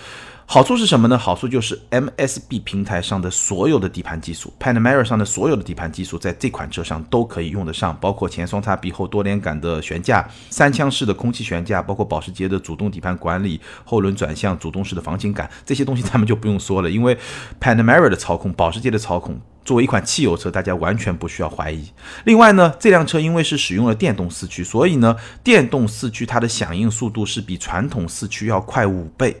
[0.44, 1.16] 好处是什么呢？
[1.16, 17.16] 好处就是 MSB 平台上的所有的底盘技术，Panamera 上的所有的底盘技术，在这款车上都可以用得上，包括前双叉臂后多连杆的悬架、三腔式的空气悬架，包括保时捷的主动底盘管理、后轮转向、主动式的防倾杆，这些东西咱们就不用说了，因为
[17.58, 21.88] Panamera 的操控，保时捷的操控，作为一款汽油车，大家完全不需要怀疑。
[22.24, 29.34] 另外呢，这辆车因为是使用了电动四驱，所以呢，电动四驱它的响应速度是比传统四驱要快五倍。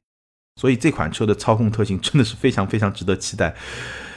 [0.56, 3.54] 所以这款车的操控特性真的是非常非常值得期待。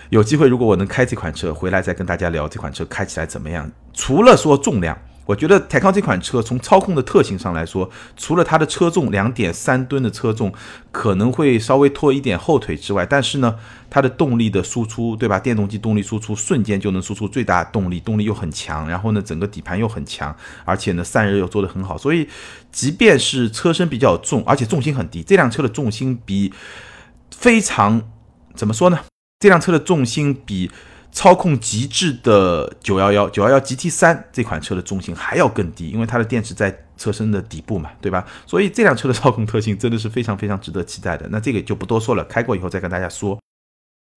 [0.10, 3.72] 有机会，如果我能开这款车回来，再跟大家聊这款车开起来怎么样。
[3.94, 4.98] 除了说重量。
[5.26, 10.54] 我觉得泰康这款车从操控的特性上来说，除了它的车重两点三吨的车重
[10.92, 13.56] 可能会稍微拖一点后腿之外，但是呢，
[13.90, 15.40] 它的动力的输出，对吧？
[15.40, 22.30] 电动机动力输出瞬间就能输出最大动力，动力又很强，然后呢，整个底盘又很强，而且呢，散热又做得很好，所以
[22.72, 26.54] 即便是车身比较重，而且重心很低，这辆车的重心比
[27.32, 28.02] 非常
[28.54, 29.00] 怎么说呢？
[29.40, 30.70] 这辆车的重心比。
[31.16, 38.28] 操控极致的九幺幺九幺幺 GT 三这款车的重心还要更低，因为它的电池在车身的底部嘛，对吧？
[38.46, 41.26] 所以这辆车的操控特性真的是非常非常值得期待的。
[41.32, 43.40] 那这个就不多说了，开过以后再跟大家说。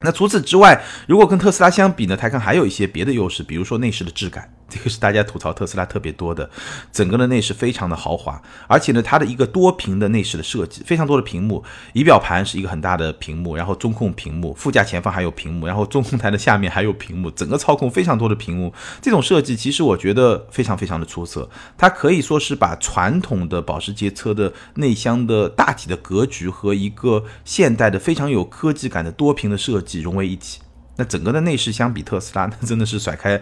[0.04, 4.52] 那除此之外，如果跟特斯拉相比呢，台康还有一些别的优势，比如说内饰的质感。
[4.68, 6.48] 这个是大家吐槽特斯拉特别多的，
[6.92, 30.60] 整个的内饰非常的豪华，而且呢，它的一个多屏的内饰的设计，非常多的屏幕，仪表盘是一个很大的屏幕，然后中控屏幕，副驾前方还有屏幕，然后中控台的下面还有屏幕，整个操控非常多的屏幕，这种设计其实我觉得非常非常的出色，它可以说是把传统的保时捷车的内箱的大体的格局和一个现代的非常有科技感的多屏的设计融为一体。
[30.96, 33.40] 那整个的内饰相比特斯拉，那真的是甩开。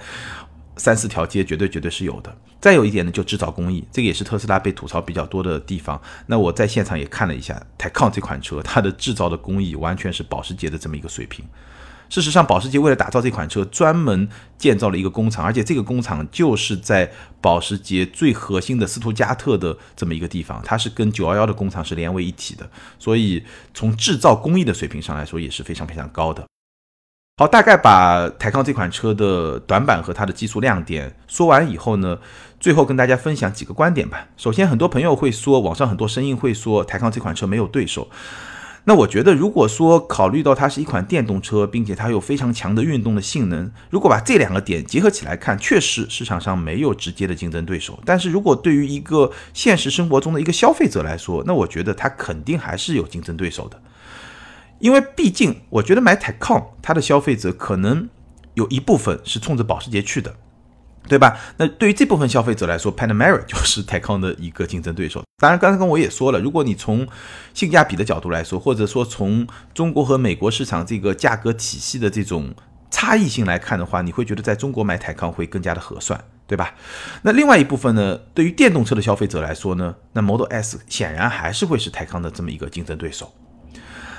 [0.77, 2.37] 三四条街绝对绝对是有的。
[2.61, 6.01] 再有一点呢，就制造工艺，这个也是特斯拉被吐槽比较多的地方。
[6.27, 11.45] 那我在现场也看了一下 taycon 这款车，它的制造的工艺完全是保时捷的这么一个水平。
[12.09, 17.11] 事实上，保时捷为了打造这款车，专门建造了一个工厂，而且这个工厂就是在
[17.41, 23.43] 保时捷最核心的斯图加特的这么一个地方，它是跟911的工厂是连为一体的，所以
[23.75, 26.45] 从制造工艺的水平上来说也是非常非常高的。
[27.38, 32.18] 好，大概把台康这款车的短板和它的技术亮点说完以后呢，
[32.59, 34.27] 最后跟大家分享几个观点吧。
[34.38, 38.09] 首先，很多朋友会说，网上很多声音会说台康这款车没有对手。
[38.85, 48.01] 那我觉得，如果说考虑到它是一款电动车，并且它有非常强的运动的性能，如果把这两个点结合起来看，确实市场上没有直接的竞争对手。
[48.07, 53.79] 但是如果对于一个现实生活中的一个消费者来说，那我觉得它肯定还是有竞争对手的。
[54.79, 58.09] 因为毕竟，我觉得买 Taycan，它的消费者可能
[58.55, 60.35] 有一部分是冲着保时捷去的，
[61.09, 61.39] 对吧？
[61.57, 65.23] 那对于这部分消费者来说，Panamera 就是 Taycan 的一个竞争对手。
[65.39, 67.07] 当然，刚才跟我也说了，如果你从
[67.55, 72.55] 性价比的角度来说，或者说从中国和美国市场这个价格体系的这种
[72.91, 76.75] 差异性来看的话，你会觉得在中国买 Taycan 会更加的合算，对吧？
[77.23, 83.33] 那另外一部分呢，对于电动车的消费者来说呢，那 Model S 显然还是会是 Taycan 的这么一个竞争对手。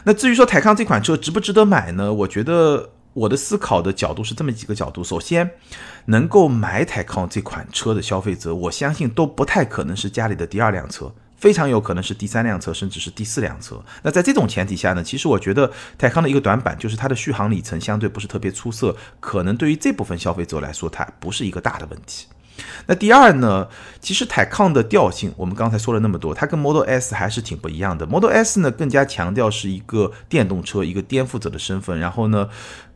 [0.08, 2.14] 那至于说台康这款车值不值得买呢？
[2.14, 5.04] 我觉得我的思考的角度是这么几个角度。
[5.04, 5.52] 首先，
[6.06, 13.84] 能够买台康这款车的消费者，我相信都不太可能是家里的第二辆车，非常有可能是第三辆车，甚至是第四辆车。
[14.02, 22.28] 那在这种前提下呢，其实我觉得泰康的一个短板就是它的续航里程相对不是特别出色，可能对于这部分消费者来说，它不是一个大的问题。
[22.86, 23.68] 那第二呢？
[24.00, 28.06] 其实 Taycan 的调性，我们刚才说了那么多，它跟 Model S 还是挺不一样的。
[28.06, 32.48] Model S 呢，更加强调是一个电动车，一个颠覆者的身份，然后呢，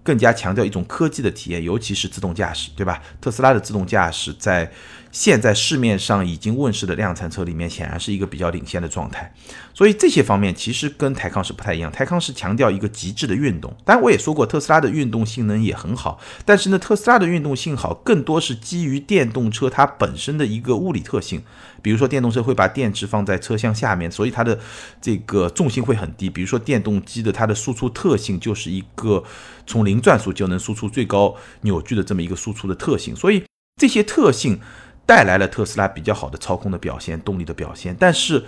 [0.04, 3.02] 更加强调一种科技的体验，尤其是自动驾驶，对吧？
[3.20, 4.72] 特斯拉的自动驾驶在。
[5.12, 9.30] 现在市面上已经问世的量产车里面，显然是一个比较领先的状态，
[9.74, 11.92] 所以这些方面其实跟台康是不太一样。
[11.92, 21.44] 台康是强调一个极致的运动，当然我也说过特斯拉的运动性能也很好，但是呢，特斯拉的运动性好更多是基于电动车它本身的一个物理特性，
[21.82, 24.58] 比如说电动车会把电池放在车厢下面，所以它的
[25.02, 26.30] 这个重心会很低。
[26.30, 29.24] 比如说电动机的它的输出特性就是一个
[29.66, 33.44] 从零转速就能输出最高扭矩的这么一个输出的特性，所以
[33.80, 34.60] 这些特性。
[35.04, 38.42] 带来了特斯拉比较好的操控的表现、动力的表现，但是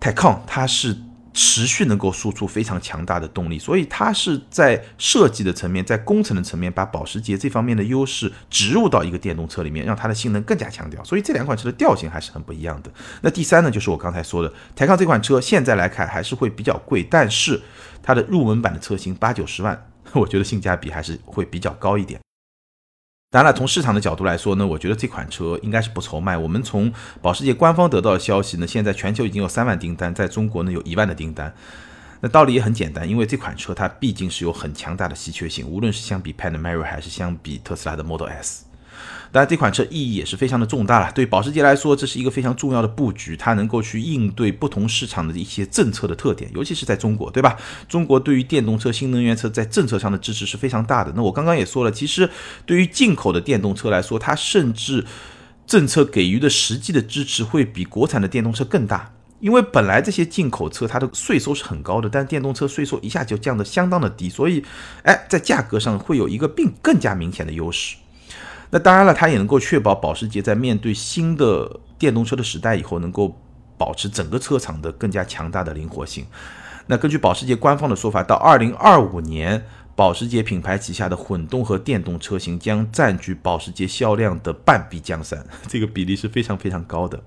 [0.00, 0.96] 泰康它是
[1.32, 11.02] 持续能够输出非常强大的动力，所以它是在设计的层面、在工程的层面，把保时捷这方面的优势植入到一个电动车里面，让它的性能更加强调。
[11.04, 12.90] 所以这两款车的调性还是很不一样的。
[13.22, 17.60] 那第三呢，就是我刚才说的，Taycan 这款车现在来看还是会比较贵，但是
[18.02, 22.20] 它的入门版的车型八九十万， 我觉得性价比还是会比较高一点。
[23.32, 26.36] 当然了，从市场的角度来说呢，我觉得这款车应该是不愁卖。
[26.36, 31.54] 我们从保时捷官方得到的消息呢，现在全球已经有三万订单，在中国呢有一万的订单。
[32.20, 38.64] 那道理也很简单，因为这款车它毕竟是有很强大的稀缺性，无论是相比 Panamera 还是相比特斯拉的 Model S。
[39.32, 41.12] 当然，这款车意义也是非常的重大了。
[41.12, 47.56] 对保时捷来说，这是一个非常重要的布局，它能够去应对不同市场的一些政策的特点，尤其是在中国，对吧？
[47.88, 51.12] 中国对于电动车、新能源车在政策上的支持是非常大的。
[51.14, 52.28] 那我刚刚也说了，其实
[52.66, 55.06] 对于进口的电动车来说，它甚至
[55.64, 64.64] 政策给予的实际的支持会比国产的电动车更大，因为本来这些进口车它的税收是很高的，但电动车税收一下就降得相当的低，所以，
[65.04, 67.94] 哎，在价格上会有一个并更加明显的优势。
[68.70, 73.36] 那当然了，它也能够确保保时捷在面对新的电动车的时代以后，能够
[73.76, 76.24] 保持整个车厂的更加强大的灵活性。
[76.86, 79.64] 那根据保时捷官方的说法，到二零二五年，
[79.96, 87.20] 保时捷品牌旗下的混动和电动车型将占据保时捷销量的半壁江山， 这个比例是非常非常高的。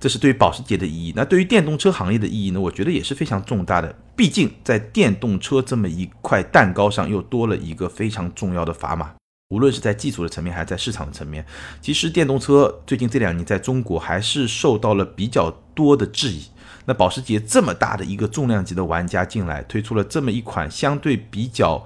[0.00, 1.12] 这是对于保时捷的意义。
[1.14, 2.60] 那对于电动车行业的意义呢？
[2.60, 3.94] 我觉得也是非常重大的。
[4.16, 9.12] 毕竟在电动车这么一块蛋糕上，又多了一个非常重要的砝码。
[9.50, 11.44] 无论是在技术的层面，还是在市场的层面，
[11.82, 16.44] 其实电动车最近这两年在中国还是受到了比较多的质疑。
[16.84, 21.84] 那保时捷这么大的一个重量级的玩家进来，推出了这么一款相对比较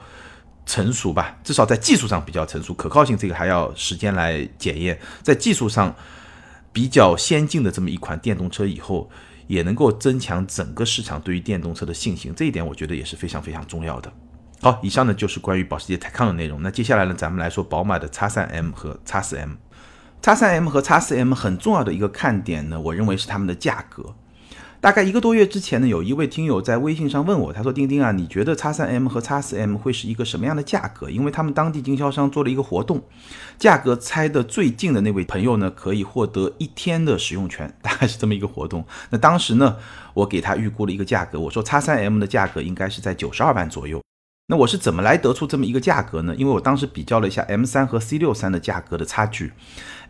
[0.66, 5.00] 成熟吧，至少在技术上比较成熟，可靠性这个还要时间来检验。
[5.22, 5.94] 在技术上
[6.70, 9.08] 比较先进的这么一款电动车以后，
[9.46, 14.12] 也能够增强整个市场对于电动车的信心，这一点我觉得也是非常非常重要的。
[14.64, 16.62] 好，以上呢就是关于保时捷 Taycan 的内容。
[16.62, 19.56] 那接下来呢，咱们来说宝马的 X3M 和 X4M。
[20.22, 24.14] X3M 和 X4M 很重要的一个看点呢，我认为是它们的价格。
[24.80, 31.10] 大概一个多月之前呢，有一位听友在微信上问我，他说：“丁丁啊，你觉得 X3M 和 X4M 会是一个什么样的价格？
[31.10, 33.02] 因为他们当地经销商做了一个活动，
[33.58, 38.86] 价格猜的最近的那位朋友呢，可以获得一天的使用权，大概是这么一个活动。
[39.10, 39.76] 那当时呢，
[40.14, 44.00] 我给他预估了一个价格，我说 X3M 的价格应该是在九十二万左右。”
[44.46, 46.34] 那我是怎么来得出这么一个价格呢？
[46.36, 49.54] 因为我当时比较了一下 M3 和 C63 的价格的差距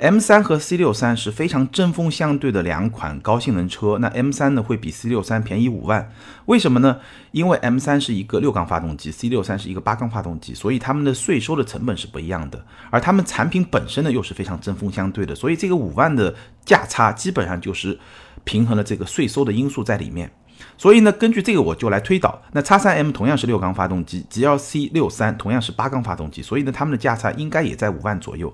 [0.01, 3.97] ，M3 和 C63 是非常针锋相对的两款高性能车。
[3.99, 6.11] 那 M3 呢会比 C63 便宜五万，
[6.47, 6.99] 为什么呢？
[7.31, 12.61] 因为 M3 是一个六缸发动机，C63 是一个八缸发动机，所以它们的税收的成本是不一样的。
[12.91, 17.97] 而它们产品本身呢又是非常针锋相对的，所以这个五万的价差基本上就是
[18.43, 20.29] 平衡了这个税收的因素在里面。
[20.77, 28.53] 所以呢，根据这个我就来推导，那叉三 M 同样是六缸发动机，GLC 六三同样是八缸发动机，所以呢，它们的价差应该也在五万左右。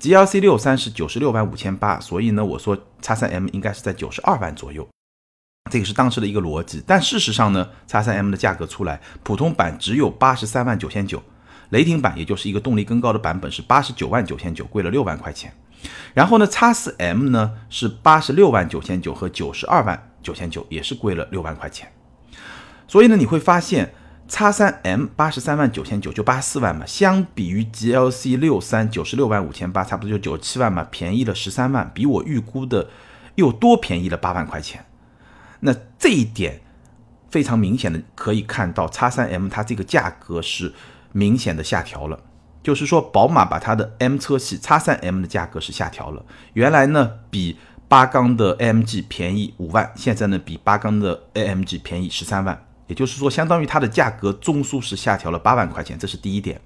[0.00, 4.86] GLC 六三是九十六万五千八，所以呢，我说叉三 M 应该是在九十二万左右，
[5.70, 6.82] 这个是当时的一个逻辑。
[6.86, 11.22] 但事实上呢，叉三 M 的价格出来，普通版只有八十三万九千九，
[11.70, 15.52] 雷霆版也就是一个动力更高的版本是八十九万九千九，贵了六万块钱。
[16.12, 20.10] 然后呢，叉四 M 呢是八十六万九千九和九十二万。
[20.22, 21.92] 九千九也是贵了六万块钱，
[22.86, 23.92] 所以呢，你会发现
[24.28, 32.88] 叉三 M 八十三万九千九就八十四万嘛，相比于 GLC 六三九十六万五千八，差不多就九十七万嘛，便宜了十三万，比我预估的
[33.34, 34.86] 又多便宜了八万块钱。
[35.60, 36.60] 那这一点
[37.28, 40.72] 非常明显的可以看到，叉三 M 它这个价格是
[41.12, 42.20] 明显的下调了，
[42.62, 47.58] 就是说宝马把它的 M 车系叉三 M 的价格是下调了，原来呢比。
[47.92, 56.58] 八缸的 AMG 便宜五万，现在呢比八缸的 AMG 便宜十三万，也就是说，相当于它的价格中枢是下调了八万块钱，这是第一点。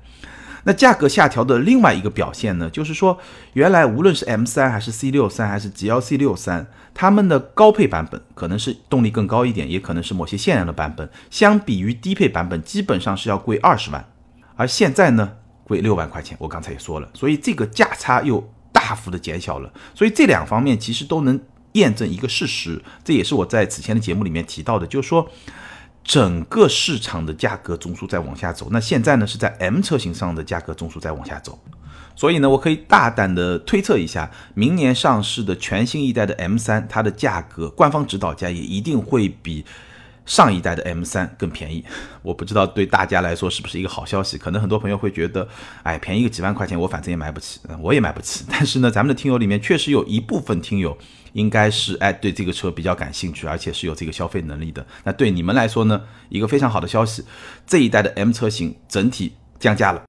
[0.63, 3.19] 那价格下调的另外一个表现呢，就是说，
[3.55, 14.09] 原来无论是 M3 还是 C63 还是 GLC63，它们的高配版本可能是动力更高一点，也可能是某些限量的版本，相比于低配版本基本上是要贵二十万，
[14.55, 15.33] 而现在呢
[15.65, 18.49] 贵六万块钱，我刚才也说了，所以这个价差又。
[18.77, 21.41] 大幅的减小了，所以这两方面其实都能
[21.73, 25.27] 验证一个事实，这也是我在此前的节目里面提到的，就是说
[26.05, 28.69] 整个市场的价格中枢在往下走。
[28.71, 31.59] 那现在呢是在 M 车型上的价格中枢在往下走，
[32.15, 39.65] 所以呢我可以大胆的推测一下，明年上市的全新一代的 M3，它的价格官方指导价也一定会比。
[40.27, 41.85] 上一代的 M3 更便宜，
[42.21, 44.37] 我不知道对大家来说是不是一个好消息。
[44.37, 45.49] 可能很多朋友会觉得，
[45.85, 48.45] 哎，便宜个几万块钱，我反正也买不起，我也买不起。
[48.51, 50.99] 但是呢，咱们的听友里面确实有一部分听友，
[51.33, 54.85] 应该是哎对这个车比较感兴趣，而且是有这个消费能力的。
[55.05, 57.25] 那对你们来说呢，一个非常好的消息，
[57.65, 60.03] 这一代的 M 车型整体降价了。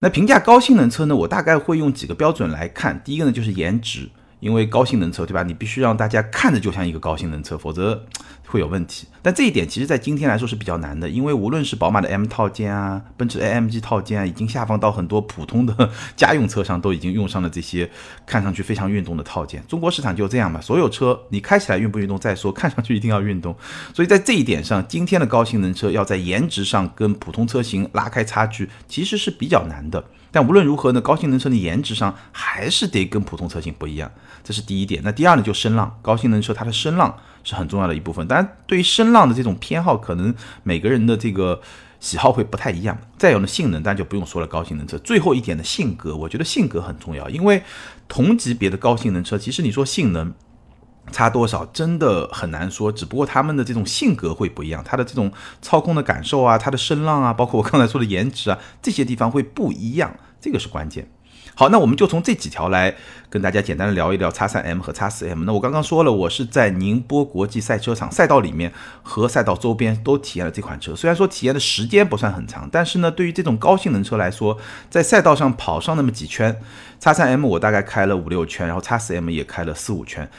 [0.00, 3.00] 那评价高性能车呢，我大概会用几个标准来看。
[3.04, 4.10] 第一个呢，就是颜值。
[4.40, 5.42] 因为高性能车，对吧？
[5.42, 8.06] 你必须让大家看着就像一个高性能车，否则
[8.46, 9.06] 会有问题。
[9.22, 17.90] 但这一点其实，在今天来说是比较难的，因为无论是宝马的 M 套件啊，奔驰 AMG 套件啊，已经下放到很多普通的家用车上，都已经用上了这些
[18.24, 19.62] 看上去非常运动的套件。
[19.68, 23.54] 中国市场就这样吧，所有车你开起来运不运动再说，看上去一定要运动。
[23.94, 30.02] 所以在这一点上，今天的高性能车要在颜值上跟普通车型拉开差距，其实是比较难的。
[30.32, 34.10] 但无论如何呢，高性能车的颜值上还是得跟普通车型不一样，
[34.44, 35.00] 这是第一点。
[35.04, 38.26] 那第二呢，就声浪，高性能车它的声浪是很重要的一部分。
[38.28, 41.60] 当然，对于声浪的这种偏好，可能每个人的这个
[41.98, 42.98] 喜好会不太一样。
[43.18, 44.96] 再有呢，性能，当然就不用说了，高性能车。
[44.98, 47.62] 最后一点的性格，我觉得性格很重要，因为
[48.08, 50.32] 同级别的高性能车，其实你说性能。
[51.10, 61.10] 差多少真的很难说，只不过他们的这种性格会不一样，他的这种操控的感受啊，他的声浪啊，包括我刚才说的颜值啊，这些地方会不一样，这个是关键。
[61.56, 62.94] 好，那我们就从这几条来
[63.28, 65.44] 跟大家简单的聊一聊叉三 M 和叉四 M。
[65.44, 74.56] 那我刚刚说了，我是在宁波国际赛车场赛道里面和赛道周边都体验了这款车，虽然说体验的时间不算很长，但是呢，对于这种高性能车来说，
[74.88, 76.58] 在赛道上跑上那么几圈，
[76.98, 80.30] 叉三 M 我大概开了五六圈，然后叉四 M 也开了四五圈。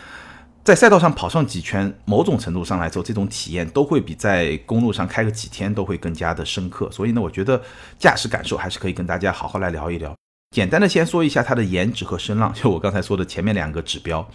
[0.64, 6.88] 在赛道上跑上几圈，某种程度上来说，这种体验都会比在公路上开个几天都会更加的深刻。
[6.91, 7.59] 所以呢，我觉得
[7.97, 10.16] 驾驶感受还是可以跟大家好好来聊一聊。
[10.55, 14.30] 简单的先说一下它的颜值和声浪，就我刚才说的前面两个指标。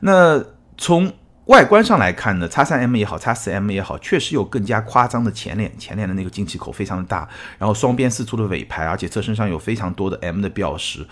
[0.00, 0.44] 那
[0.76, 1.10] 从
[1.46, 7.26] 外观上来看呢，叉三 M 也好，叉四 M 也好，确实有更加夸张的前脸，前脸的那个进气口非常的大，
[7.58, 11.06] 然后双边四出的尾排，而且车身上有非常多的 M 的标识。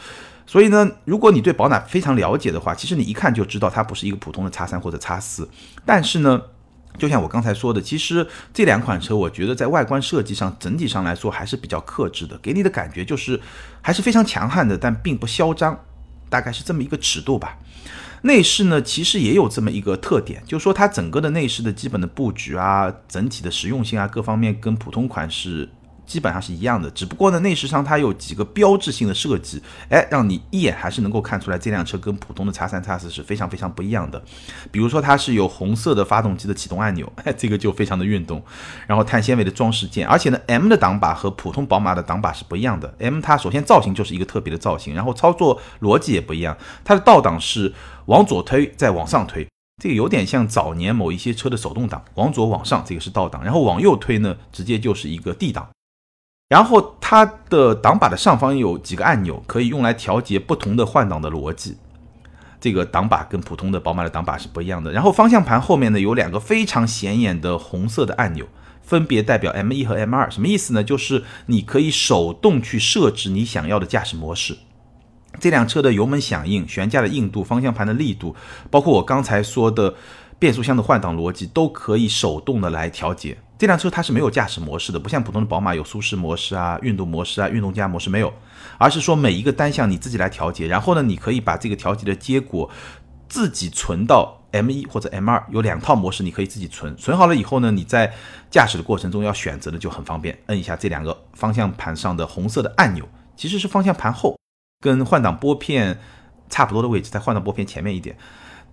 [0.52, 5.48] 所以呢，如果你对宝马非常了解的话，其实你一看就知道它不是一个普通的叉三或者叉四。
[5.86, 6.42] 但是呢，
[6.98, 13.40] 就像我刚才说的，其实这两款车，我觉得在外观设计上整体上来说还是比较克制的，给你的感觉就是
[13.80, 15.82] 还是非常强悍的，但并不嚣张，
[16.28, 17.56] 大概是这么一个尺度吧。
[18.20, 25.66] 内饰呢，其实也有这么一个特点，就是说它整个的内饰的基本的布局啊，整体的实用性啊，各方面跟普通款是
[26.12, 26.90] 基本上是一样的。
[26.90, 34.22] 只不过呢，内饰上它有几个标志性的设计，哎，让你一眼还是能够看出来这辆车跟普通的叉三、叉四是非常非常不一样的。
[34.70, 38.42] 比如说它是有红色的发动机的启动按钮，哎，这个就非常的运动。
[38.86, 42.94] 然后碳纤维的装饰件，而且呢，M 的挡把和普通宝马的挡把是不一样的。
[42.98, 47.72] M 它首先造型就是一个特别的造型，然后操作逻辑也不一样，它的倒档是。
[48.06, 49.46] 往左推，再往上推，
[49.80, 55.68] 这个有点像早年某一些车的手动挡，往左往上，这个是倒档，然后往右推呢，直接就是一个 D 档。
[56.52, 61.78] 然后它的挡把的上方有几个按钮，可以用来调节不同的换挡的逻辑。
[62.60, 64.92] 这个挡把跟普通的宝马的挡把是不一样的。
[64.92, 68.46] 然后方向盘后面呢有两个非常显眼的红色的按钮，
[68.82, 70.84] 分别代表 M 一和 M 二，什么意思呢？
[70.84, 74.58] 就是你可以手动去设置你想要的驾驶模式。
[75.40, 78.36] 这辆车的油门响应、悬架的硬度、方向盘的力度，
[78.70, 79.94] 包括我刚才说的
[80.38, 83.38] 变速箱的换挡逻辑，都可以手动的来调节。
[83.62, 88.34] 这辆车它是没有驾驶模式的，不像普通的宝马有舒适模式啊、运动模式啊、运动加模式没有，
[88.76, 90.66] 而是说每一个单项你自己来调节。
[90.66, 92.68] 然后呢，你可以把这个调节的结果
[93.28, 96.96] 自己存到 M 一或者 M 二，有两套模式你可以自己存。
[96.96, 98.12] 存好了以后呢，你在
[98.50, 104.36] 驾驶的过程中要选择的就很方便，摁一下这两个方向盘上的红色的按钮，其实是方向盘后。
[104.80, 106.00] 跟换挡拨片
[106.50, 108.16] 差不多的位置，在换挡拨片前面一点，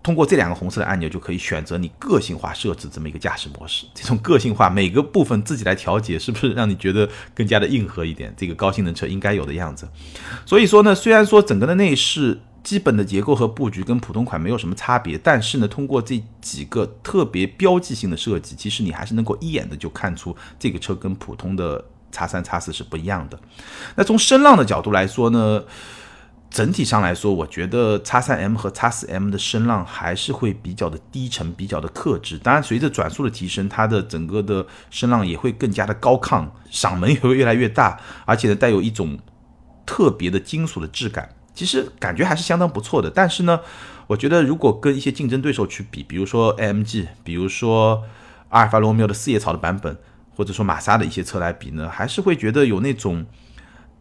[0.01, 3.85] 通过这两个红色的按钮就可以选择你个性化设置这么一个驾驶模式。
[3.93, 8.33] 这种个性化，每个部分自己来调节，是不是让你觉得更加的硬核一点？
[8.37, 9.87] 这个高性能车应该有的样子。
[10.45, 23.37] 所以说呢，虽然说整个的内饰基本的结构和布局跟普通款没有什么差别，但是呢，通过这几个特别标记性的设计，其实你还是能够一眼的就看出这个车跟普通的叉三、叉四是不一样的。
[23.95, 25.63] 那从声浪的角度来说呢？
[26.49, 32.39] 整体上来说，我觉得叉三 M 和叉四 M 的声浪还是会比较的低沉，比较的克制。
[32.39, 39.19] 当然，随着转速的提升，它的整个的声浪也会更加的高亢，嗓门也会越来越大，而且呢，带有一种
[39.85, 41.29] 特别的金属的质感。
[41.53, 43.11] 其实感觉还是相当不错的。
[43.11, 43.59] 但是呢，
[44.07, 48.03] 我觉得如果跟一些竞争对手去比，比如说 AMG，比如说
[48.49, 49.95] 阿尔法罗密欧的四叶草的版本，
[50.35, 53.23] 或者说玛莎的一些车来比呢，还是会觉得有那种。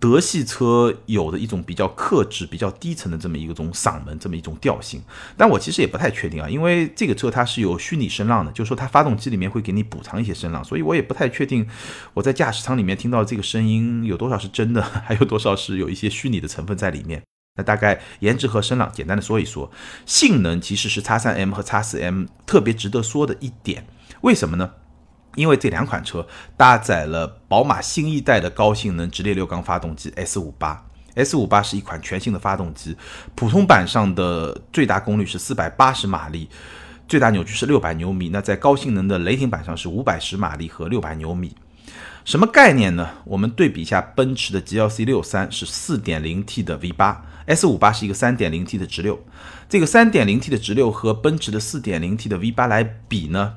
[0.01, 5.03] 德系车有的一种比较克制、比较低沉的这么一种嗓门，这么一种调性，
[5.37, 11.67] 但我其实也不太确定啊，因为这个车它是有虚拟声浪的，就是说它发动机里面会给你补偿一些声浪，所以我也不太确定
[12.15, 17.23] 我在驾驶舱里面听到这个声音有多少是真的，还有多少是有一些虚拟的成分在里面。
[17.59, 19.69] 那大概颜值和声浪简单的说一说，
[20.07, 23.85] 性能其实是叉三 M 和叉四 M 特别值得说的一点，
[24.21, 24.75] 为什么呢？
[25.39, 26.27] 因为这两款车
[26.57, 30.85] 搭载了宝马新一代的高性能直列六缸发动机 S 五八
[31.15, 32.97] ，S 五八是一款全新的发动机，
[33.37, 36.49] 普通版上的最大功率是四百八十马力，
[37.07, 38.31] 最大扭矩是六百牛米。
[38.31, 41.55] 那在高性能的雷霆版上是五百十马力和六百牛米。
[42.25, 43.09] 什么概念呢？
[43.25, 49.19] 我们对比一下，奔驰的 GLC 六三是四点零 T 的 V 八，S 五八是一个三点零 T 的直六。
[49.69, 53.55] 这个三点零 T 的直六和奔驰的四点零 T 的 V 八来比呢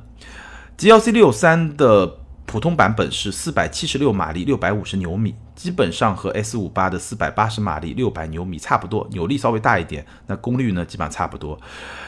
[0.81, 2.17] ？GLC 六三的
[2.47, 10.03] 普通版本是四百七十六马力，六百五十牛米，基本上和 S 五八的四百八十马力，六百牛米差不多，扭力稍微大一点。
[10.25, 11.55] 那功率呢，基本上差不多。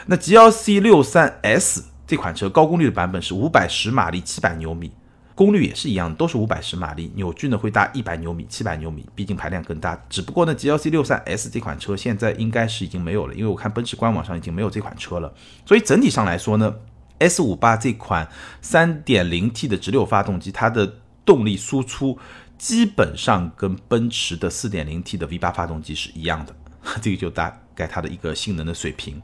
[0.08, 4.92] 那 GLC 六三 S 这款车高功率的版本是五百十马力，七百牛米，
[5.36, 10.04] 功率也是一样，都是五百十马力，扭矩呢会大一百牛米，七百牛米，毕竟排量更大。
[10.10, 15.32] 只不过呢，GLC 六三 S 这款车现在应该是已经没有了，因为我看奔驰官网上已经没有这款车了。
[15.64, 16.74] 所以整体上来说呢。
[17.20, 18.28] S 五八这款
[18.62, 22.18] 三点零 T 的直六发动机，它的动力输出
[22.58, 26.56] 基本上跟奔驰的四点零 T 的 V 八发动机是一样的，
[27.02, 29.22] 这个就大概它的一个性能的水平。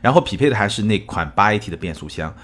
[0.00, 2.34] 然后匹配的还是那款八 AT 的变速箱。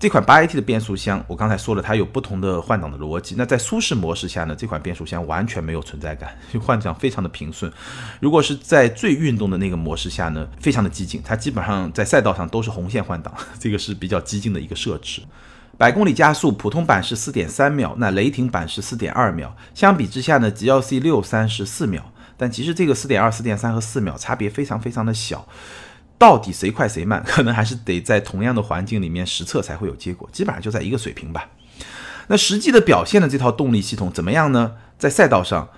[0.00, 3.34] 这款八 AT 的变速箱，我刚才说了，它有不同的换挡的逻辑。
[3.36, 6.34] 那在舒适模式下呢，这款变速箱完全没有存在感，
[6.64, 7.70] 换挡非常的平顺。
[8.18, 13.30] 如果是在最运动的那个模式下呢，非常的激进，它基本上在赛道上都是红线换挡，
[13.60, 15.20] 这个是比较激进的一个设置。
[15.76, 19.54] 百公里加速，普通版是四点三秒，那雷霆版是四点二秒。
[19.74, 25.46] 相比之下呢，GLC 六三是四秒，但其实这个四点二、四点三和四秒差别非常非常的小。
[26.20, 31.48] 到底谁快谁慢， 可能还是得在同样的环境里面实测才会有结果，基本上就在一个水平吧。
[32.28, 34.74] 那实际的表现的这套动力系统怎么样呢？
[34.98, 35.70] 在赛道上。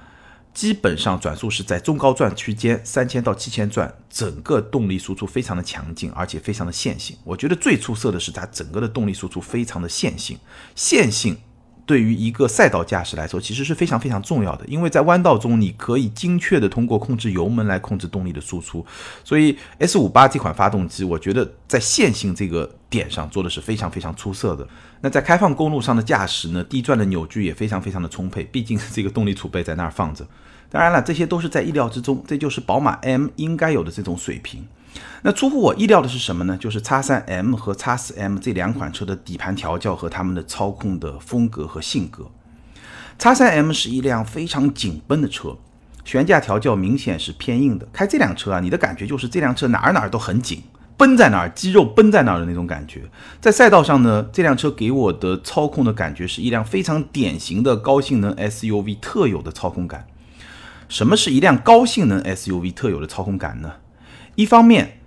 [0.55, 7.17] 基本上转速是在中高转区间三千到七千转，整个动力输出非常的强劲，而且非常的线性。
[7.25, 10.39] 我觉得最出色的是它整个的动力输出非常的线性。
[10.75, 11.39] 线性
[11.85, 18.85] 对于一个赛道驾驶来说，其实是非常非常重要的，因为在弯道中你可以精确的通过控制油门来控制动力的输出。
[19.25, 24.67] 所以 S 五八这款发动机，我觉得在线性这个点上做的是非常非常出色的。
[25.01, 30.25] 那在开放公路上的驾驶呢，低转的扭矩也非常非常的充沛，毕竟这个动力储备在那儿放着。
[30.71, 34.65] 当然了，这些都是在意料之中，这就是宝马 M 应该有的这种水平。
[35.23, 36.57] 那出乎我意料的是什么呢？
[36.57, 42.31] 就是 x 三 M 和 x 四 M 这两款车的底盘调教和他们的操控的风格和性格。
[43.19, 45.57] x 三 M 是一辆非常紧绷的车，
[46.05, 47.87] 悬架调教明显是偏硬的。
[47.93, 50.61] 开这辆车啊，你的感觉就是这辆车哪儿哪儿都很紧，
[50.97, 53.03] 绷在哪儿，肌肉绷在哪儿的那种感觉。
[53.41, 60.09] 在赛道上呢，这辆车给我的操控的感觉是一辆非常典型的高性能 SUV 特有的操控感。
[60.89, 63.75] 什么是一辆高性能 SUV 特有的操控感呢？
[64.35, 64.99] 一方面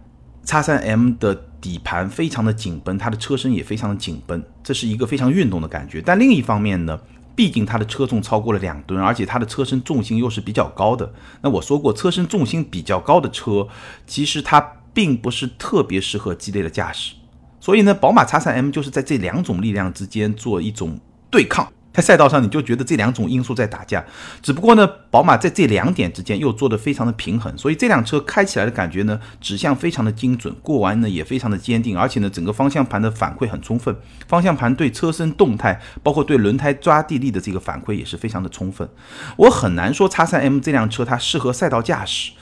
[0.45, 5.99] ，X3M 的底盘非常的紧绷，它的车身也非常的紧绷，这是一个非常运动的感觉。
[5.99, 6.99] 但另一方面呢，
[7.35, 11.11] 毕竟它的车重超过了两吨，而且它的车身重心又是比较高的。
[11.41, 13.67] 那我说过，车身重心比较高的车，
[14.05, 14.61] 其实它
[14.93, 17.15] 并不是特别适合激烈的驾驶。
[17.59, 20.99] 所以呢，宝马 X3M 就是在这两种力量之间做一种
[21.31, 21.67] 对抗。
[21.95, 24.03] 在赛道上，你就觉得这两种因素在打架，
[24.41, 33.95] 只不过呢，宝马在这两点之间又做得非常的平衡，所以这辆车开起来的感觉呢，指向非常的精准，过弯呢也非常的坚定，而且呢，整个方向盘的反馈很充分，
[34.27, 38.89] 方向盘对车身动态，包括对轮胎抓地力的这个反馈也是非常的充分。
[39.37, 42.33] 我很难说叉三 M 这辆车它适合赛道驾驶，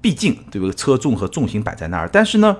[0.00, 0.72] 毕竟对不对？
[0.72, 2.58] 车重和重心摆在那儿，但是呢。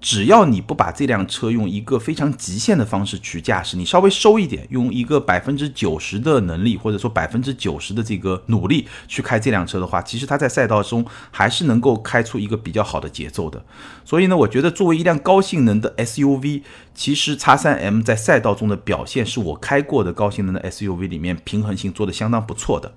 [0.00, 13.64] 只要你不把这辆车用一个非常极限的方式去驾驶，你稍微收一点，用一个百分之九十的能力，或者说百分之九十的这个努力去开这辆车的话，其实它在赛道中还是能够开出一个比较好的节奏的。
[14.04, 16.60] 所以呢，我觉得作为一辆高性能的 SUV，
[16.94, 22.92] 其实 X3M 在赛道中的表现是我开过的高性能的 SUV 里面平衡性做的相当不错的。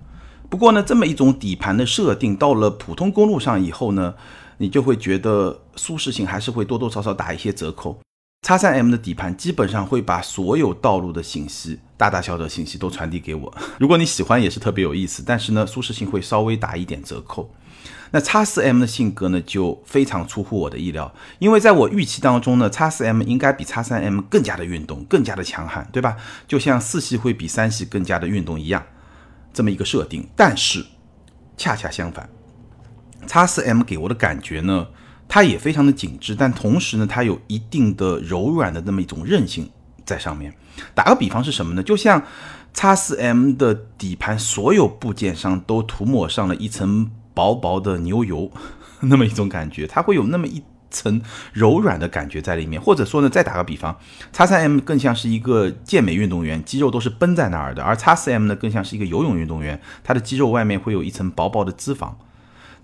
[0.50, 4.16] 不过呢，这么一种底盘的设定到了普通公路上以后呢？
[4.58, 8.00] 你就会觉得舒适性还是会多多少少打一些折扣。
[8.44, 13.54] 叉三 M 的底盘基本上会把所有道路的信息、大大小小的信息都传递给我。
[13.80, 15.24] 如果你喜欢，也是特别有意思。
[15.26, 17.52] 但是呢，舒适性会稍微打一点折扣。
[18.12, 21.14] 那叉四 M 的性格呢，就非常出乎我的意料。
[21.40, 26.16] 因为在我预期当中呢，叉四 M 应该比叉三 M 更加的运动，更加的强悍，对吧？
[26.48, 28.86] 就像四系会比三系更加的运动一样，
[29.52, 30.26] 这么一个设定。
[30.38, 30.86] 但是
[31.58, 32.30] 恰恰相反。
[33.26, 34.88] 叉四 M 给我的感觉呢，
[35.28, 39.70] 它也非常的紧致，但同时呢，它有一定的柔软的那么一种韧性
[40.06, 40.54] 在上面。
[40.94, 41.82] 打个比方是什么呢？
[41.82, 42.22] 就像
[42.74, 48.52] 叉四 M 的底盘所有部件上都涂抹上了一层薄薄的牛油，
[49.02, 52.80] 那么一种感觉，它会有那么一层柔软的感觉在里面。
[52.80, 53.98] 或者说呢，再打个比方，
[54.32, 62.14] 叉三 M 更像是一个健美运动员，肌肉都是绷在那儿的，而叉四 M 呢，更像是一个游泳运动员，他的肌肉外面会有一层薄薄的脂肪。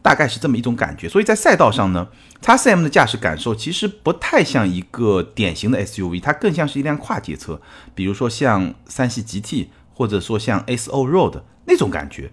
[0.03, 2.09] 大概是这么一种感觉，所以在赛道上呢
[2.41, 7.59] ，X 4 M 的驾驶感受其实不太像一个典型的 SUV，它更像是一辆跨界车，
[7.95, 12.29] 比如说像三系 GT，或者说像 SO Road 那种感觉。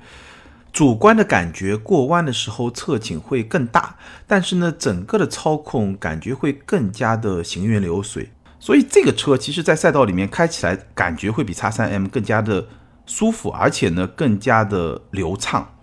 [0.73, 3.97] 主观的感觉，过弯的时候侧倾会更大，
[4.27, 8.31] 但是呢，整个的操控感觉会更加的行云流水。
[8.61, 12.68] 所以这个车其实，在赛道里面开起来感觉会比 X 3 M 更加的
[13.07, 15.75] 舒服，而且呢，更加的流畅。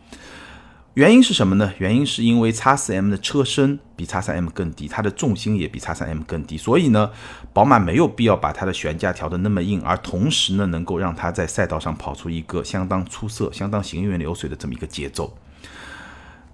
[0.98, 1.72] 原因是什么呢？
[1.78, 7.12] 原因是因为 X4M 的车身比 X3M 更低，它的重心也比 X3M 更低，所以呢，
[7.54, 15.38] 宝马没有必要把它的悬架调得那么硬，而同时呢，能够让它在赛道上跑出一个相当出色、相当行云流水的这么一个节奏。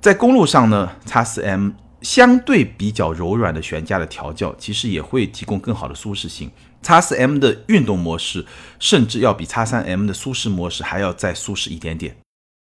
[0.01, 6.51] 在公路上呢，X4M 相对比较柔软的悬架的调教，其实也会提供更好的舒适性。
[6.83, 8.45] X4M 的运动模式
[8.77, 12.17] 甚至要比 X3M 的舒适模式还要再舒适一点点。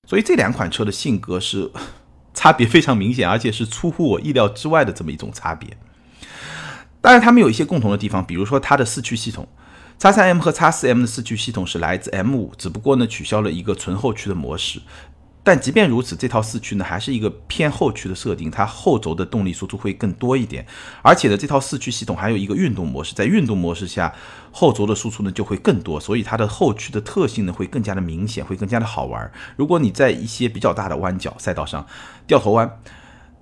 [0.07, 1.71] 所以这两款车的性格是
[2.35, 5.77] 差别非常明显，而且是出乎我意料之外的这么一种差别。
[7.01, 9.47] 当然，它们有一些共同的地方，比如说它的四驱系统
[10.01, 14.81] ，X3M 和 X4M 的四驱系统是来自 M5，只不过呢取消了一个纯后驱的模式。
[15.43, 20.67] 但即便如此，这套四驱呢还是一个偏后驱的设定，它后轴的动力输出会更多一点。
[21.03, 24.15] 而且呢，这套四驱系统还有一个运动模式，在运动模式下，
[24.57, 29.29] 后轴的输出呢就会更多，所以它的后驱的特性呢会更加的明显，会更加的好玩。
[29.57, 31.85] 如果你在一些比较大的弯角赛道上
[32.25, 32.79] 掉头弯，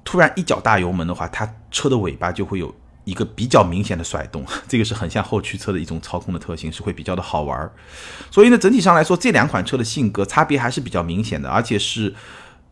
[0.02, 7.70] 突然一脚大油门的话，它车的尾巴就会有一个比较明显的甩动， 这个是很像后驱车的一种操控的特性，是会比较的好玩。
[8.30, 12.14] 所以呢，整体上来说，这两款车的性格差别还是比较明显的，而且是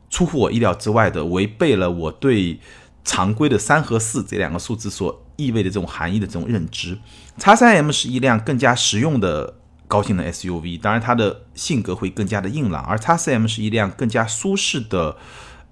[0.08, 2.58] 出乎我意料之外的，违背了我对
[3.04, 6.98] 常规的三和四这两个数字所意味的这种含义的这种认知。
[7.38, 9.54] 叉三 M 是一辆更加实用的
[9.88, 15.16] 高性能 SUV，当然它的性格会更加的硬朗，而叉四 M 是一辆更加舒适的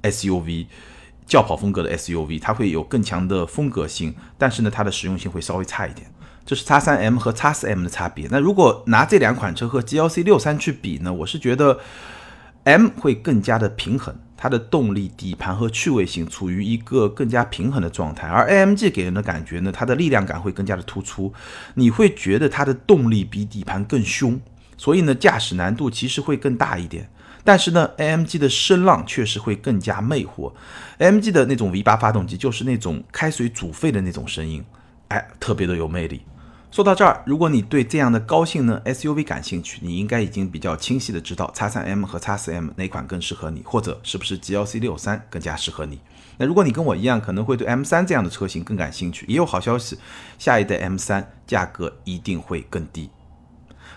[0.02, 0.66] SUV。
[1.26, 6.10] 轿跑风格的 SUV，它会有更强的风格性，但是呢，它的实用性会稍微差一点。
[6.46, 8.26] 这是叉三 M 和叉四 M 的差别。
[8.30, 11.12] 那如果拿这两款车和 GLC 六三去比呢？
[11.12, 11.80] 我是觉得
[12.64, 18.28] M 会更加的平衡，它的动力、底盘和趣味性处于一个更加平衡的状态。
[18.28, 21.34] 而 AMG 给人的感觉呢，它的力量感会更加的突出，
[21.74, 24.40] 你会觉得它的动力比底盘更凶，
[24.76, 27.10] 所以呢，驾驶难度其实会更大一点。
[27.42, 30.52] 但是呢，AMG 的声浪确实会更加魅惑。
[30.98, 34.64] AMG 的那种 V8 发动机就是那种开水煮沸的那种声音，
[35.08, 36.22] 哎，特别的有魅力。
[36.70, 45.98] 说到这儿，如果你对这样的高性能 SUV 感兴趣，你应该已经比较清晰的知道 X3M 和 X4M 哪款更适合你，或者是不是 GLC 六三更加适合你。
[46.36, 49.98] 那如果你跟我一样，可能会对 M3 这样的车型更感兴趣，也有好消息，
[50.38, 53.10] 下一代 M3 价格一定会更低。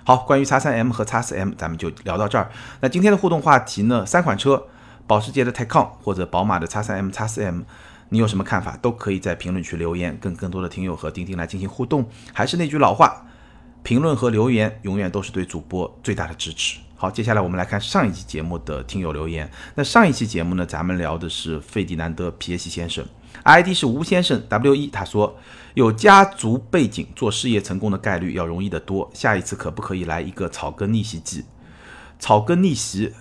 [0.06, 2.50] 好，关于叉三 M 和叉四 M，咱们就聊到这儿。
[2.80, 4.06] 那今天的互动话题呢？
[4.06, 4.68] 三款车，
[5.06, 7.62] 保时捷的 Taycan 或者宝马的叉三 M、叉四 M，
[8.14, 8.76] 你有什么看法？
[8.82, 12.06] 都可以在评论区留言，跟更多的听友和钉钉来进行互动。
[12.34, 13.26] 还是那句老话，
[13.84, 16.80] 评论和留言永远都是对主播最大的支持。
[16.98, 19.50] 好，接下来我们来看上一期节目的听友留言。
[19.76, 23.06] 那上一期节目呢，咱们聊的是费迪南德·皮耶西先生
[23.44, 25.38] ，ID 是吴先生 W 一，他说。
[25.74, 29.10] 有家族背景做事业成功的概率要容易得多。
[29.14, 31.46] 下一次可不可以来一个草根逆袭记？
[32.20, 33.14] 草根逆袭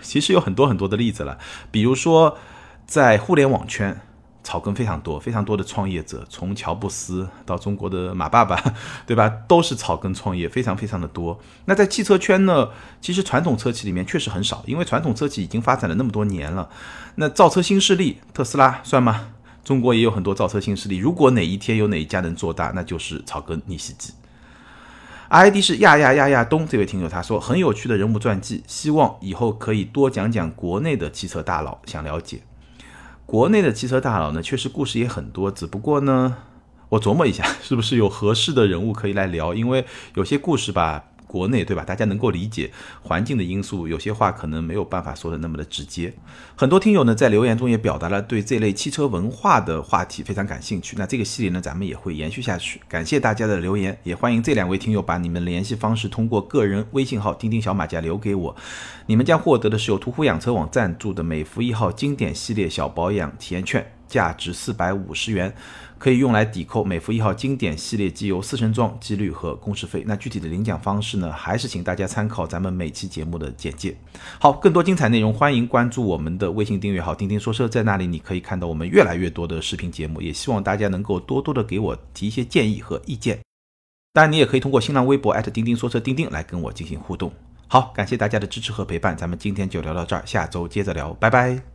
[0.00, 1.36] 其实有很多很多的例子了，
[1.70, 2.38] 比如说
[2.86, 4.00] 在互联网圈，
[4.44, 8.60] 草根非常多，非常多的创业者，从乔布斯到中国的马爸爸，
[9.06, 9.28] 对吧？
[9.46, 11.38] 都是草根创业，非常非常的多。
[11.66, 12.68] 那在汽车圈呢，
[13.00, 16.68] 其实传统车企里面确实很少，因为传统车企已经发展了那么多年了。
[17.14, 19.28] 那造车新势力，特斯拉算吗？
[19.64, 24.12] 中国也有很多造车新势力，如果哪一天有哪一家能做大，那就是草根逆袭机。
[25.28, 32.42] ID 是亚亚亚亚东这位听友他说很有趣的人物传记，希望以后可以多讲讲国内的汽车大佬，想了解
[33.32, 36.36] 国内的汽车大佬呢，确实故事也很多，只不过呢，
[36.90, 41.04] 我琢磨一下 是不是有合适的人物可以来聊，因为有些故事吧。
[41.32, 41.82] 国内对吧？
[41.82, 42.70] 大家能够理解
[43.00, 46.12] 环境的因素，有些话可能没有办法说的那么的直接。
[46.54, 50.94] 很多听友呢在留言中也表达了对这类汽车文化的话题非常感兴趣。
[50.98, 52.82] 那这个系列呢，咱们也会延续下去。
[52.86, 58.54] 感谢大家的留言，也欢迎这两位听友把你们联系方式通过个人微信号“钉钉小马甲”留给我。
[59.06, 65.54] 你们将获得的是由途虎养车网赞助的美孚一号经典系列小保养体验券，价值四百五十元。
[66.02, 70.02] 可以用来抵扣美孚一号经典系列机油四升装机滤和工时费。
[70.04, 71.32] 那具体的领奖方式呢？
[71.32, 73.96] 还是请大家参考咱们每期节目的简介。
[74.40, 80.20] 好，更多精彩内容，欢迎关注我们的微信订阅号“钉钉说车”，在那里你可以看到我们越来越多的视频节目。
[80.20, 83.38] 也希望大家能够多多的给我提一些建议和意见。
[84.12, 87.32] 当然，你也可以通过新浪微博钉钉说车钉钉来跟我进行互动。
[87.68, 91.71] 好，感谢大家的支持和陪伴，咱们今天就聊到这儿，下周接着聊，拜拜。